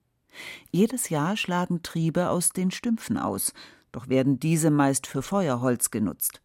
Jedes 0.72 1.10
Jahr 1.10 1.36
schlagen 1.36 1.82
Triebe 1.82 2.30
aus 2.30 2.50
den 2.50 2.70
Stümpfen 2.70 3.18
aus, 3.18 3.52
doch 3.92 4.08
werden 4.08 4.40
diese 4.40 4.70
meist 4.70 5.06
für 5.06 5.22
Feuerholz 5.22 5.90
genutzt. 5.90 6.42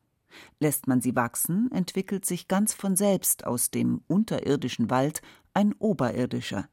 Lässt 0.59 0.87
man 0.87 1.01
sie 1.01 1.15
wachsen, 1.15 1.71
entwickelt 1.71 2.25
sich 2.25 2.47
ganz 2.47 2.73
von 2.73 2.95
selbst 2.95 3.45
aus 3.45 3.71
dem 3.71 4.01
unterirdischen 4.07 4.89
Wald 4.89 5.21
ein 5.53 5.73
oberirdischer. 5.79 6.67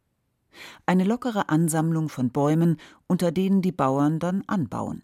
Eine 0.86 1.04
lockere 1.04 1.48
Ansammlung 1.48 2.08
von 2.08 2.30
Bäumen, 2.30 2.76
unter 3.06 3.32
denen 3.32 3.62
die 3.62 3.72
Bauern 3.72 4.18
dann 4.18 4.42
anbauen. 4.46 5.02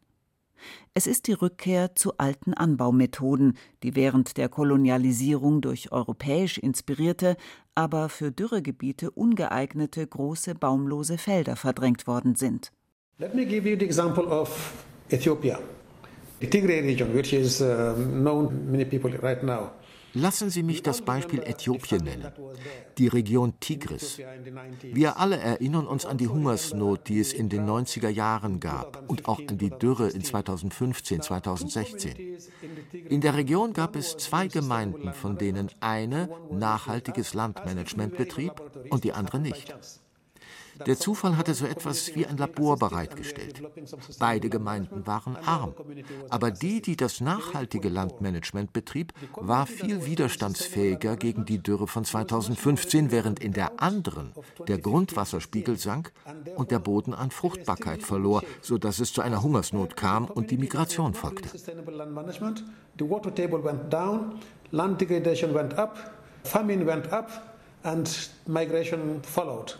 Es 0.92 1.06
ist 1.06 1.26
die 1.26 1.32
Rückkehr 1.32 1.94
zu 1.94 2.18
alten 2.18 2.52
Anbaumethoden, 2.52 3.56
die 3.82 3.96
während 3.96 4.36
der 4.36 4.50
Kolonialisierung 4.50 5.62
durch 5.62 5.90
europäisch 5.90 6.58
inspirierte, 6.58 7.36
aber 7.74 8.10
für 8.10 8.30
Dürregebiete 8.30 9.10
ungeeignete 9.10 10.06
große 10.06 10.54
baumlose 10.54 11.16
Felder 11.16 11.56
verdrängt 11.56 12.06
worden 12.06 12.34
sind. 12.34 12.72
Let 13.18 13.34
me 13.34 13.46
give 13.46 13.68
you 13.68 13.76
the 13.78 13.86
example 13.86 14.26
of 14.26 14.84
Ethiopia. 15.12 15.58
The 16.40 16.46
Tigray 16.46 16.82
region, 16.82 17.14
which 17.14 17.32
is 17.32 17.60
uh, 17.60 17.94
known 17.96 18.70
many 18.70 18.84
people 18.84 19.10
right 19.22 19.42
now. 19.42 19.72
Lassen 20.14 20.50
Sie 20.50 20.64
mich 20.64 20.82
das 20.82 21.02
Beispiel 21.02 21.40
Äthiopien 21.40 22.02
nennen, 22.02 22.32
die 22.98 23.06
Region 23.06 23.54
Tigris. 23.60 24.18
Wir 24.82 25.18
alle 25.18 25.36
erinnern 25.36 25.86
uns 25.86 26.04
an 26.04 26.18
die 26.18 26.26
Hungersnot, 26.26 27.08
die 27.08 27.20
es 27.20 27.32
in 27.32 27.48
den 27.48 27.64
90er 27.64 28.08
Jahren 28.08 28.58
gab 28.58 29.08
und 29.08 29.28
auch 29.28 29.38
an 29.38 29.58
die 29.58 29.70
Dürre 29.70 30.08
in 30.08 30.24
2015, 30.24 31.22
2016. 31.22 32.38
In 33.08 33.20
der 33.20 33.36
Region 33.36 33.72
gab 33.72 33.94
es 33.94 34.16
zwei 34.16 34.48
Gemeinden, 34.48 35.12
von 35.12 35.38
denen 35.38 35.70
eine 35.78 36.28
nachhaltiges 36.50 37.34
Landmanagement 37.34 38.16
betrieb 38.16 38.52
und 38.90 39.04
die 39.04 39.12
andere 39.12 39.38
nicht. 39.38 39.72
Der 40.86 40.98
Zufall 40.98 41.36
hatte 41.36 41.54
so 41.54 41.66
etwas 41.66 42.14
wie 42.14 42.26
ein 42.26 42.36
Labor 42.36 42.78
bereitgestellt. 42.78 43.62
Beide 44.18 44.48
Gemeinden 44.48 45.06
waren 45.06 45.36
arm, 45.36 45.74
aber 46.28 46.50
die, 46.50 46.80
die 46.80 46.96
das 46.96 47.20
nachhaltige 47.20 47.88
Landmanagement 47.88 48.72
betrieb, 48.72 49.12
war 49.36 49.66
viel 49.66 50.06
widerstandsfähiger 50.06 51.16
gegen 51.16 51.44
die 51.44 51.62
Dürre 51.62 51.86
von 51.86 52.04
2015, 52.04 53.10
während 53.10 53.40
in 53.40 53.52
der 53.52 53.80
anderen 53.82 54.32
der 54.68 54.78
Grundwasserspiegel 54.78 55.78
sank 55.78 56.12
und 56.56 56.70
der 56.70 56.78
Boden 56.78 57.14
an 57.14 57.30
Fruchtbarkeit 57.30 58.02
verlor, 58.02 58.42
sodass 58.62 59.00
es 59.00 59.12
zu 59.12 59.20
einer 59.22 59.42
Hungersnot 59.42 59.96
kam 59.96 60.26
und 60.26 60.50
die 60.50 60.58
Migration 60.58 61.14
folgte. 61.14 61.48
Famine 66.42 66.86
went 66.86 67.12
up, 67.12 67.50
and 67.84 68.30
migration 68.46 69.22
followed. 69.22 69.74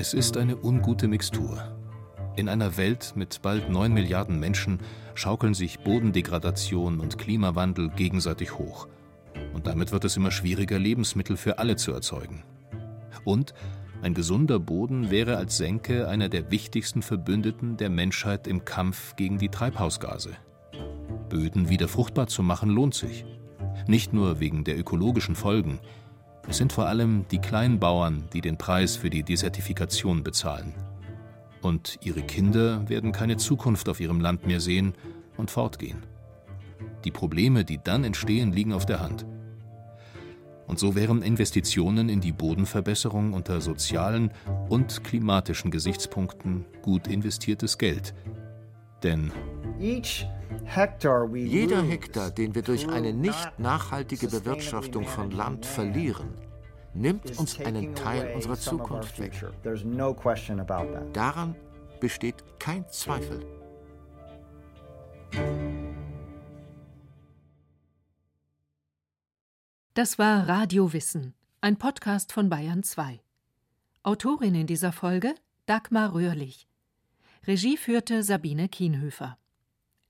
Es 0.00 0.14
ist 0.14 0.38
eine 0.38 0.56
ungute 0.56 1.08
Mixtur. 1.08 1.62
In 2.34 2.48
einer 2.48 2.78
Welt 2.78 3.12
mit 3.16 3.42
bald 3.42 3.68
9 3.68 3.92
Milliarden 3.92 4.40
Menschen 4.40 4.78
schaukeln 5.14 5.52
sich 5.52 5.80
Bodendegradation 5.80 7.00
und 7.00 7.18
Klimawandel 7.18 7.90
gegenseitig 7.90 8.56
hoch. 8.56 8.88
Und 9.52 9.66
damit 9.66 9.92
wird 9.92 10.06
es 10.06 10.16
immer 10.16 10.30
schwieriger, 10.30 10.78
Lebensmittel 10.78 11.36
für 11.36 11.58
alle 11.58 11.76
zu 11.76 11.92
erzeugen. 11.92 12.44
Und 13.24 13.52
ein 14.00 14.14
gesunder 14.14 14.58
Boden 14.58 15.10
wäre 15.10 15.36
als 15.36 15.58
Senke 15.58 16.08
einer 16.08 16.30
der 16.30 16.50
wichtigsten 16.50 17.02
Verbündeten 17.02 17.76
der 17.76 17.90
Menschheit 17.90 18.46
im 18.46 18.64
Kampf 18.64 19.16
gegen 19.16 19.36
die 19.36 19.50
Treibhausgase. 19.50 20.30
Böden 21.28 21.68
wieder 21.68 21.88
fruchtbar 21.88 22.26
zu 22.26 22.42
machen 22.42 22.70
lohnt 22.70 22.94
sich. 22.94 23.26
Nicht 23.86 24.14
nur 24.14 24.40
wegen 24.40 24.64
der 24.64 24.78
ökologischen 24.78 25.34
Folgen, 25.36 25.78
es 26.48 26.56
sind 26.56 26.72
vor 26.72 26.86
allem 26.86 27.26
die 27.30 27.38
Kleinbauern, 27.38 28.24
die 28.32 28.40
den 28.40 28.56
Preis 28.56 28.96
für 28.96 29.10
die 29.10 29.22
Desertifikation 29.22 30.22
bezahlen. 30.22 30.74
Und 31.62 31.98
ihre 32.02 32.22
Kinder 32.22 32.88
werden 32.88 33.12
keine 33.12 33.36
Zukunft 33.36 33.88
auf 33.88 34.00
ihrem 34.00 34.20
Land 34.20 34.46
mehr 34.46 34.60
sehen 34.60 34.94
und 35.36 35.50
fortgehen. 35.50 36.02
Die 37.04 37.10
Probleme, 37.10 37.64
die 37.64 37.78
dann 37.82 38.04
entstehen, 38.04 38.52
liegen 38.52 38.72
auf 38.72 38.86
der 38.86 39.00
Hand. 39.00 39.26
Und 40.66 40.78
so 40.78 40.94
wären 40.94 41.22
Investitionen 41.22 42.08
in 42.08 42.20
die 42.20 42.32
Bodenverbesserung 42.32 43.32
unter 43.32 43.60
sozialen 43.60 44.30
und 44.68 45.02
klimatischen 45.02 45.70
Gesichtspunkten 45.70 46.64
gut 46.82 47.08
investiertes 47.08 47.76
Geld. 47.76 48.14
Denn 49.02 49.32
jeder 51.34 51.82
Hektar, 51.82 52.30
den 52.30 52.54
wir 52.54 52.62
durch 52.62 52.88
eine 52.88 53.12
nicht 53.12 53.58
nachhaltige 53.58 54.28
Bewirtschaftung 54.28 55.04
von 55.04 55.30
Land 55.30 55.66
verlieren, 55.66 56.34
nimmt 56.94 57.38
uns 57.38 57.60
einen 57.60 57.94
Teil 57.94 58.34
unserer 58.34 58.54
Zukunft 58.56 59.18
weg. 59.18 59.32
Daran 61.12 61.56
besteht 62.00 62.44
kein 62.58 62.88
Zweifel. 62.88 63.44
Das 69.94 70.18
war 70.18 70.48
Radio 70.48 70.92
Wissen, 70.92 71.34
ein 71.60 71.76
Podcast 71.76 72.32
von 72.32 72.48
Bayern 72.48 72.82
2. 72.82 73.20
Autorin 74.02 74.54
in 74.54 74.66
dieser 74.66 74.92
Folge 74.92 75.34
Dagmar 75.66 76.14
Röhrlich. 76.14 76.68
Regie 77.46 77.76
führte 77.76 78.22
Sabine 78.22 78.68
Kienhöfer. 78.68 79.36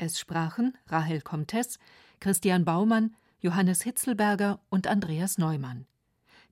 Es 0.02 0.18
sprachen 0.18 0.78
Rahel 0.86 1.20
Comtes, 1.20 1.78
Christian 2.20 2.64
Baumann, 2.64 3.14
Johannes 3.40 3.82
Hitzelberger 3.82 4.58
und 4.70 4.86
Andreas 4.86 5.36
Neumann. 5.36 5.84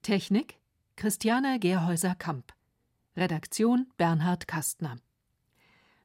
Technik 0.03 0.59
Christiane 0.97 1.59
Gerhäuser-Kamp. 1.59 2.53
Redaktion 3.17 3.87
Bernhard 3.97 4.49
Kastner. 4.49 4.97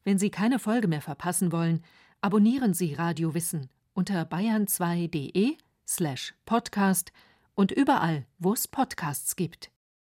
Wenn 0.06 0.18
Sie 0.18 0.30
keine 0.30 0.58
Folge 0.58 0.88
mehr 0.88 1.02
verpassen 1.02 1.52
wollen, 1.52 1.84
abonnieren 2.22 2.74
Sie 2.74 2.94
Radio 2.94 3.34
Wissen 3.34 3.70
unter 3.94 4.24
bayern2.de 4.24 5.58
slash 5.86 6.34
podcast 6.46 7.12
und 7.56 7.74
überall, 7.74 8.26
wo 8.40 8.54
es 8.54 8.70
Podcasts 8.70 9.36
gibt. 9.36 9.73